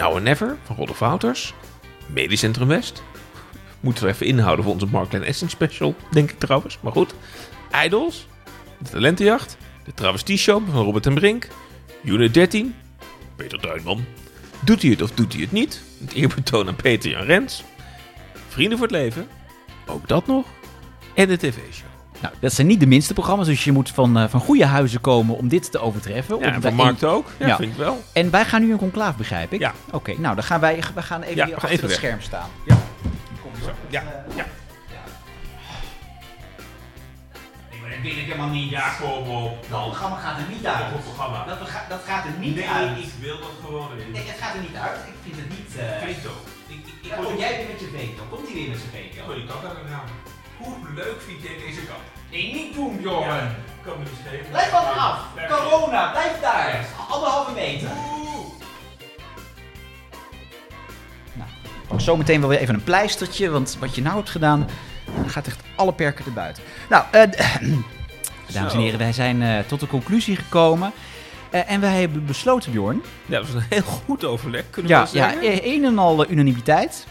Now 0.00 0.14
and 0.14 0.22
Never 0.22 0.56
van 0.62 0.76
Rodolf 0.76 0.98
Wouters. 0.98 1.54
Medisch 2.06 2.42
West. 2.42 3.02
Moeten 3.80 4.04
we 4.04 4.10
even 4.10 4.26
inhouden 4.26 4.64
voor 4.64 4.74
onze 4.74 4.86
Markline 4.86 5.24
Essence 5.24 5.56
special, 5.56 5.94
denk 6.10 6.30
ik 6.30 6.38
trouwens. 6.38 6.78
Maar 6.80 6.92
goed. 6.92 7.14
Idols. 7.84 8.26
De 8.78 8.90
Talentenjacht. 8.90 9.56
De 9.84 9.94
Travestie 9.94 10.36
Show 10.36 10.70
van 10.70 10.84
Robert 10.84 11.06
en 11.06 11.14
Brink. 11.14 11.48
Unit 12.04 12.34
13. 12.34 12.74
Peter 13.36 13.60
Duinman. 13.60 14.04
Doet 14.60 14.82
hij 14.82 14.90
het 14.90 15.02
of 15.02 15.10
doet 15.10 15.32
hij 15.32 15.42
het 15.42 15.52
niet? 15.52 15.82
Het 16.00 16.12
eerbetoon 16.12 16.68
aan 16.68 16.76
Peter 16.76 17.10
Jan 17.10 17.24
Rens. 17.24 17.62
Vrienden 18.48 18.78
voor 18.78 18.86
het 18.86 18.96
leven. 18.96 19.28
Ook 19.86 20.08
dat 20.08 20.26
nog. 20.26 20.46
En 21.14 21.28
de 21.28 21.36
tv-show. 21.36 21.89
Nou, 22.20 22.34
dat 22.40 22.52
zijn 22.52 22.66
niet 22.66 22.80
de 22.80 22.86
minste 22.86 23.12
programma's, 23.14 23.46
dus 23.46 23.64
je 23.64 23.72
moet 23.72 23.90
van, 23.90 24.18
eh, 24.18 24.28
van 24.28 24.40
goede 24.40 24.66
huizen 24.66 25.00
komen 25.00 25.36
om 25.36 25.48
dit 25.48 25.70
te 25.70 25.78
overtreffen. 25.78 26.38
Ja, 26.38 26.52
en 26.52 26.62
van 26.62 26.74
Markt 26.74 27.04
ook. 27.04 27.30
Ja, 27.36 27.56
vind 27.56 27.72
ik 27.72 27.78
wel. 27.78 28.02
En 28.12 28.30
wij 28.30 28.44
gaan 28.44 28.62
nu 28.62 28.72
een 28.72 28.78
conclaaf, 28.78 29.16
begrijp 29.16 29.52
ik? 29.52 29.60
Ja. 29.60 29.72
Oké, 29.90 30.14
nou 30.18 30.34
dan 30.34 30.44
gaan 30.44 30.60
wij 30.60 30.82
we 30.94 31.02
gaan 31.02 31.22
even 31.22 31.36
Ja, 31.36 31.44
hier 31.44 31.54
achter 31.54 31.70
even 31.70 31.82
het 31.82 31.90
weg. 31.90 32.00
scherm 32.00 32.20
staan. 32.22 32.48
Ja. 32.66 32.76
Ja, 33.88 34.02
ja. 34.36 34.44
Nee, 37.70 37.80
maar 37.80 37.90
dat 37.90 37.98
wil 38.02 38.10
ik 38.10 38.16
helemaal 38.30 38.48
niet. 38.48 38.70
Ja, 38.70 38.88
kom 39.00 39.28
op. 39.28 39.54
Dat 39.70 39.82
programma 39.84 40.16
gaat 40.16 40.38
er 40.38 40.44
niet 40.54 40.66
uit. 40.66 41.02
programma. 41.04 41.44
Dat, 41.46 41.58
bega- 41.58 41.86
dat 41.88 42.00
gaat 42.06 42.24
er 42.24 42.30
niet 42.38 42.54
Nee, 42.54 42.68
uit. 42.68 42.98
ik 42.98 43.10
wil 43.20 43.38
dat 43.38 43.54
gewoon 43.64 43.88
in. 43.98 44.10
Nee, 44.12 44.22
het 44.26 44.40
gaat 44.42 44.54
er 44.54 44.60
niet 44.68 44.76
uit. 44.86 44.98
Ik 45.12 45.16
vind 45.24 45.36
het 45.42 45.48
niet... 45.56 45.70
eh 45.78 45.84
Veto. 46.06 46.30
Ik, 46.74 46.80
ik, 46.92 46.94
Ja, 47.10 47.14
kom 47.16 47.36
jij 47.44 47.52
weer 47.56 47.66
met 47.72 47.80
je 47.84 47.88
veto. 47.98 48.22
Komt 48.32 48.46
hij 48.48 48.54
weer 48.58 48.68
met 48.72 48.78
zijn 48.82 48.92
veto? 48.98 49.16
Gooi 49.24 49.36
die 49.38 49.46
kat 49.50 49.62
uit 49.68 49.78
het 49.82 49.88
raam. 49.94 50.08
Hoe 50.62 50.74
leuk 50.94 51.20
vind 51.26 51.42
jij 51.42 51.56
deze 51.66 51.80
kat? 51.86 51.96
Nee, 52.30 52.52
niet 52.52 52.74
doen, 52.74 52.98
jongen. 53.02 53.54
Kan 53.84 53.98
me 53.98 54.04
niet 54.04 54.30
geven. 54.30 54.50
Blijf 54.50 54.70
van 54.70 54.82
me 54.84 54.90
af. 54.90 55.18
Corona, 55.48 56.10
blijf 56.10 56.40
daar. 56.40 56.86
Anderhalve 57.08 57.52
meter. 57.52 57.88
Nou, 61.32 61.48
ik 61.64 61.88
pak 61.88 62.00
zo 62.00 62.16
meteen 62.16 62.40
wel 62.40 62.48
weer 62.48 62.58
even 62.58 62.74
een 62.74 62.84
pleistertje, 62.84 63.50
want 63.50 63.76
wat 63.80 63.94
je 63.94 64.02
nou 64.02 64.16
hebt 64.16 64.30
gedaan, 64.30 64.66
gaat 65.26 65.46
echt 65.46 65.60
alle 65.74 65.92
perken 65.92 66.24
erbuiten. 66.24 66.62
Nou, 66.88 67.04
eh, 67.10 67.22
dames 68.54 68.72
en 68.72 68.80
heren, 68.80 68.98
wij 68.98 69.12
zijn 69.12 69.42
eh, 69.42 69.58
tot 69.66 69.80
de 69.80 69.86
conclusie 69.86 70.36
gekomen. 70.36 70.92
Eh, 71.50 71.70
en 71.70 71.80
wij 71.80 72.00
hebben 72.00 72.26
besloten, 72.26 72.72
Bjorn. 72.72 73.02
Ja, 73.26 73.38
dat 73.38 73.46
was 73.50 73.62
een 73.62 73.66
heel 73.68 73.82
goed 73.82 74.24
overleg, 74.24 74.64
kunnen 74.70 74.90
we 74.90 74.96
Ja, 74.96 75.00
ja, 75.12 75.30
zeggen. 75.40 75.68
een 75.68 75.84
en 75.84 75.98
al 75.98 76.30
unanimiteit. 76.30 77.06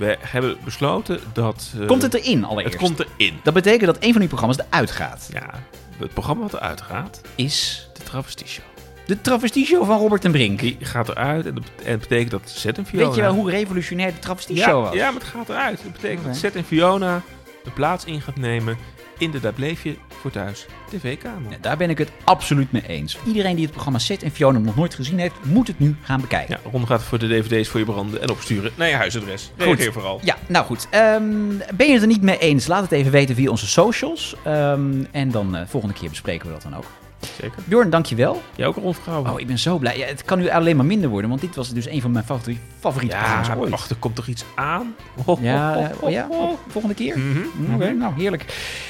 We 0.00 0.16
hebben 0.20 0.56
besloten 0.64 1.20
dat... 1.32 1.72
eh, 1.80 1.86
Komt 1.86 2.02
het 2.02 2.14
erin 2.14 2.44
allereerst? 2.44 2.72
Het 2.72 2.82
komt 2.82 3.00
erin. 3.18 3.40
Dat 3.42 3.54
betekent 3.54 3.86
dat 3.86 3.96
een 4.00 4.10
van 4.10 4.20
die 4.20 4.28
programma's 4.28 4.58
eruit 4.58 4.90
gaat. 4.90 5.28
Ja, 5.32 5.50
het 5.98 6.12
programma 6.12 6.42
wat 6.42 6.54
eruit 6.54 6.80
gaat 6.80 7.20
Is 7.34 7.88
de 7.94 8.02
Travestie 8.02 8.46
Show. 8.46 8.64
De 9.06 9.20
travestieshow 9.20 9.86
van 9.86 9.98
Robert 9.98 10.24
en 10.24 10.32
Brink. 10.32 10.60
Die 10.60 10.76
gaat 10.80 11.08
eruit 11.08 11.46
en 11.46 11.54
dat, 11.54 11.64
en 11.84 11.90
dat 11.90 12.00
betekent 12.00 12.30
dat 12.30 12.50
Zet 12.50 12.78
en 12.78 12.86
Fiona... 12.86 13.06
Weet 13.06 13.14
je 13.14 13.20
wel 13.20 13.34
hoe 13.34 13.50
revolutionair 13.50 14.12
de 14.12 14.18
travestieshow 14.18 14.66
ja, 14.66 14.80
was? 14.80 14.94
Ja, 14.94 15.10
maar 15.10 15.20
het 15.20 15.28
gaat 15.28 15.48
eruit. 15.48 15.80
Dat 15.82 15.92
betekent 15.92 16.24
dat 16.24 16.36
Zet 16.36 16.54
en 16.54 16.64
Fiona 16.64 17.22
de 17.64 17.70
plaats 17.70 18.04
in 18.04 18.20
gaat 18.20 18.36
nemen 18.36 18.76
in 19.20 19.30
de 19.30 19.40
Daar 19.40 19.52
Bleef 19.52 19.82
Je 19.82 19.96
Voor 20.08 20.30
Thuis 20.30 20.66
tv-kamer. 20.90 21.50
Ja, 21.50 21.56
daar 21.60 21.76
ben 21.76 21.90
ik 21.90 21.98
het 21.98 22.12
absoluut 22.24 22.72
mee 22.72 22.86
eens. 22.86 23.18
Iedereen 23.26 23.54
die 23.54 23.62
het 23.62 23.72
programma 23.72 23.98
Zet 23.98 24.22
en 24.22 24.30
Fiona 24.30 24.58
nog 24.58 24.76
nooit 24.76 24.94
gezien 24.94 25.18
heeft, 25.18 25.34
moet 25.42 25.66
het 25.66 25.78
nu 25.78 25.96
gaan 26.02 26.20
bekijken. 26.20 26.58
Ja, 26.62 26.70
Ron 26.70 26.86
gaat 26.86 27.02
voor 27.02 27.18
de 27.18 27.28
dvd's 27.28 27.68
voor 27.68 27.80
je 27.80 27.86
branden 27.86 28.22
en 28.22 28.30
opsturen 28.30 28.72
naar 28.74 28.88
je 28.88 28.94
huisadres. 28.94 29.50
Reageer 29.56 29.92
vooral. 29.92 30.20
Ja, 30.22 30.36
nou 30.46 30.66
goed. 30.66 30.86
Ehm, 30.90 31.22
ben 31.74 31.86
je 31.86 31.92
het 31.92 32.02
er 32.02 32.08
niet 32.08 32.22
mee 32.22 32.38
eens? 32.38 32.66
Laat 32.66 32.82
het 32.82 32.92
even 32.92 33.12
weten 33.12 33.34
via 33.34 33.50
onze 33.50 33.66
socials. 33.66 34.34
Ehm, 34.44 35.04
en 35.10 35.30
dan 35.30 35.56
eh, 35.56 35.62
volgende 35.66 35.94
keer 35.94 36.08
bespreken 36.08 36.46
we 36.46 36.52
dat 36.52 36.62
dan 36.62 36.76
ook. 36.76 36.86
Zeker. 37.40 37.62
Bjorn, 37.64 37.90
dankjewel. 37.90 38.42
Jij 38.56 38.66
ook 38.66 38.76
Ron 38.76 38.94
Vrouwen. 38.94 39.30
Oh, 39.32 39.40
ik 39.40 39.46
ben 39.46 39.58
zo 39.58 39.78
blij. 39.78 39.98
Ja, 39.98 40.06
het 40.06 40.24
kan 40.24 40.38
nu 40.38 40.48
alleen 40.50 40.76
maar 40.76 40.84
minder 40.86 41.10
worden, 41.10 41.28
want 41.30 41.42
dit 41.42 41.54
was 41.56 41.68
dus 41.72 41.86
een 41.86 42.00
van 42.00 42.10
mijn 42.10 42.24
favoriete, 42.24 42.62
favoriete 42.78 43.16
Ja, 43.16 43.22
programma's 43.22 43.58
ooit. 43.60 43.70
wacht, 43.70 43.90
er 43.90 43.96
komt 43.96 44.14
toch 44.14 44.26
iets 44.26 44.44
aan? 44.54 44.94
Ja, 45.40 45.90
oh 46.00 46.10
ja, 46.10 46.26
oh, 46.30 46.50
volgende 46.68 46.94
keer. 46.96 47.18
Mhm, 47.18 47.38
Mm, 47.56 47.74
Oké, 47.74 47.90
nou 47.92 48.14
heerlijk. 48.16 48.42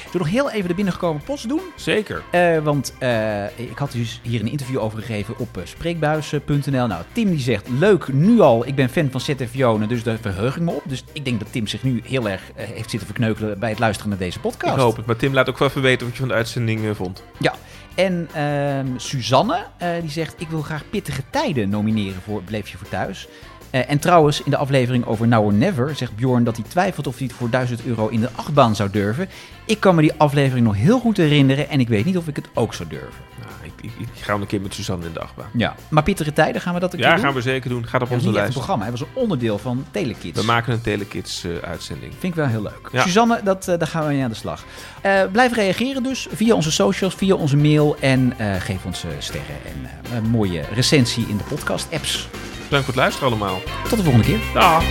Ik 0.05 0.17
wil 0.17 0.21
nog 0.21 0.29
heel 0.29 0.51
even 0.51 0.67
de 0.67 0.73
binnengekomen 0.75 1.21
post 1.23 1.47
doen. 1.49 1.61
Zeker. 1.75 2.23
Eh, 2.31 2.57
want 2.57 2.93
eh, 2.99 3.43
ik 3.59 3.77
had 3.77 3.91
dus 3.91 4.19
hier 4.23 4.39
een 4.41 4.47
interview 4.51 4.79
over 4.79 4.99
gegeven 4.99 5.33
op 5.37 5.57
eh, 5.57 5.63
spreekbuis.nl. 5.65 6.87
Nou, 6.87 7.03
Tim 7.11 7.29
die 7.29 7.39
zegt, 7.39 7.67
leuk, 7.79 8.13
nu 8.13 8.39
al, 8.39 8.67
ik 8.67 8.75
ben 8.75 8.89
fan 8.89 9.09
van 9.11 9.21
Fiona, 9.49 9.85
dus 9.85 10.03
daar 10.03 10.17
verheug 10.21 10.55
ik 10.55 10.61
me 10.61 10.71
op. 10.71 10.81
Dus 10.85 11.03
ik 11.13 11.25
denk 11.25 11.39
dat 11.39 11.51
Tim 11.51 11.67
zich 11.67 11.83
nu 11.83 12.01
heel 12.05 12.29
erg 12.29 12.41
heeft 12.55 12.89
zitten 12.89 13.07
verkneukelen 13.07 13.59
bij 13.59 13.69
het 13.69 13.79
luisteren 13.79 14.09
naar 14.09 14.19
deze 14.19 14.39
podcast. 14.39 14.73
Ik 14.75 14.79
hoop 14.79 14.95
het. 14.95 15.05
Maar 15.05 15.15
Tim, 15.15 15.33
laat 15.33 15.49
ook 15.49 15.57
wel 15.57 15.67
even 15.67 15.81
weten 15.81 16.05
wat 16.05 16.15
je 16.15 16.19
van 16.19 16.29
de 16.29 16.33
uitzending 16.33 16.95
vond. 16.95 17.23
Ja, 17.37 17.53
en 17.95 18.27
ehm, 18.33 18.87
Suzanne, 18.97 19.65
eh, 19.77 19.89
die 20.01 20.09
zegt, 20.09 20.41
ik 20.41 20.47
wil 20.47 20.61
graag 20.61 20.89
pittige 20.89 21.23
tijden 21.29 21.69
nomineren 21.69 22.21
voor 22.21 22.43
Bleef 22.43 22.69
je 22.69 22.77
voor 22.77 22.89
thuis. 22.89 23.27
Eh, 23.71 23.89
en 23.89 23.99
trouwens, 23.99 24.43
in 24.43 24.51
de 24.51 24.57
aflevering 24.57 25.05
over 25.05 25.27
Now 25.27 25.45
or 25.45 25.53
Never 25.53 25.95
zegt 25.95 26.15
Bjorn 26.15 26.43
dat 26.43 26.55
hij 26.55 26.65
twijfelt 26.67 27.07
of 27.07 27.17
hij 27.17 27.27
het 27.27 27.35
voor 27.35 27.49
1000 27.49 27.83
euro 27.85 28.07
in 28.07 28.19
de 28.19 28.29
achtbaan 28.35 28.75
zou 28.75 28.89
durven. 28.89 29.29
Ik 29.65 29.79
kan 29.79 29.95
me 29.95 30.01
die 30.01 30.13
aflevering 30.17 30.65
nog 30.65 30.75
heel 30.75 30.99
goed 30.99 31.17
herinneren 31.17 31.69
en 31.69 31.79
ik 31.79 31.87
weet 31.87 32.05
niet 32.05 32.17
of 32.17 32.27
ik 32.27 32.35
het 32.35 32.47
ook 32.53 32.73
zou 32.73 32.89
durven. 32.89 33.09
Nou, 33.39 33.51
ik, 33.63 33.71
ik, 33.81 33.91
ik 33.99 34.07
ga 34.23 34.33
een 34.33 34.45
keer 34.47 34.61
met 34.61 34.73
Suzanne 34.73 35.05
in 35.05 35.13
de 35.13 35.19
achtbaan. 35.19 35.49
Ja, 35.53 35.75
maar 35.89 36.03
pittige 36.03 36.33
tijden 36.33 36.61
gaan 36.61 36.73
we 36.73 36.79
dat 36.79 36.93
een 36.93 36.99
Ja, 36.99 37.05
keer 37.05 37.15
doen? 37.15 37.25
gaan 37.25 37.33
we 37.33 37.41
zeker 37.41 37.69
doen. 37.69 37.87
Gaat 37.87 38.01
op 38.01 38.09
Ja, 38.09 38.13
onze 38.15 38.31
lijst. 38.31 38.51
programma, 38.53 38.83
het 38.85 38.91
was 38.99 39.01
een 39.01 39.15
onderdeel 39.21 39.57
van 39.57 39.85
Telekids. 39.91 40.39
We 40.39 40.45
maken 40.45 40.73
een 40.73 40.81
Telekids-uitzending. 40.81 42.11
Vind 42.19 42.23
ik 42.33 42.39
wel 42.39 42.47
heel 42.47 42.61
leuk. 42.61 42.89
Ja. 42.91 43.01
Suzanne, 43.03 43.39
dat, 43.43 43.67
eh, 43.67 43.77
daar 43.79 43.87
gaan 43.87 44.07
we 44.07 44.13
mee 44.13 44.23
aan 44.23 44.29
de 44.29 44.35
slag. 44.35 44.63
Eh, 45.01 45.21
blijf 45.31 45.53
reageren 45.55 46.03
dus 46.03 46.27
via 46.33 46.53
onze 46.55 46.71
socials, 46.71 47.15
via 47.15 47.35
onze 47.35 47.57
mail. 47.57 47.95
En 47.99 48.33
eh, 48.37 48.55
geef 48.59 48.85
ons 48.85 49.03
eh, 49.03 49.09
sterren 49.19 49.55
en 49.65 49.89
eh, 50.09 50.15
een 50.15 50.29
mooie 50.29 50.61
recensie 50.73 51.25
in 51.27 51.37
de 51.37 51.43
podcast-apps. 51.43 52.27
Bedankt 52.71 52.91
voor 52.91 53.01
het 53.01 53.11
luisteren 53.11 53.37
allemaal. 53.37 53.61
Tot 53.89 53.97
de 53.97 54.03
volgende 54.03 54.27
keer. 54.27 54.39
Dag. 54.53 54.83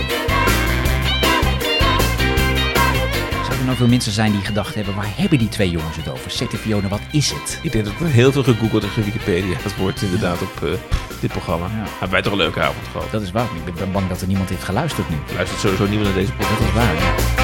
Zouden 3.31 3.59
er 3.59 3.65
nou 3.65 3.77
veel 3.77 3.87
mensen 3.87 4.11
zijn 4.11 4.31
die 4.31 4.41
gedacht 4.41 4.75
hebben... 4.75 4.95
waar 4.95 5.11
hebben 5.15 5.37
die 5.37 5.49
twee 5.49 5.69
jongens 5.69 5.97
het 5.97 6.09
over? 6.09 6.31
Zet 6.31 6.49
Fiona, 6.49 6.87
wat 6.87 7.01
is 7.11 7.31
het? 7.31 7.59
Ik 7.61 7.71
denk 7.71 7.85
dat 7.85 7.93
er 7.99 8.07
heel 8.07 8.31
veel 8.31 8.43
gegoogeld 8.43 8.83
en 8.83 8.89
gewikipedia. 8.89 9.57
Dat 9.63 9.75
wordt 9.75 10.01
inderdaad 10.01 10.41
op 10.41 10.63
eh, 10.63 10.69
dit 11.21 11.31
programma. 11.31 11.67
Hebben 11.69 12.09
wij 12.09 12.21
toch 12.21 12.31
een 12.31 12.37
leuke 12.37 12.61
avond 12.61 12.87
gehad. 12.91 13.11
Dat 13.11 13.21
is 13.21 13.31
waar. 13.31 13.47
Ik 13.65 13.73
ben 13.73 13.91
bang 13.91 14.07
dat 14.07 14.21
er 14.21 14.27
niemand 14.27 14.49
heeft 14.49 14.63
geluisterd 14.63 15.09
nu. 15.09 15.15
Luistert 15.35 15.61
sowieso 15.61 15.85
niemand 15.85 16.07
naar 16.07 16.17
deze 16.17 16.31
podcast. 16.31 16.59
Dat 16.59 16.67
is 16.67 16.73
waar, 16.73 16.95
ja. 16.95 17.40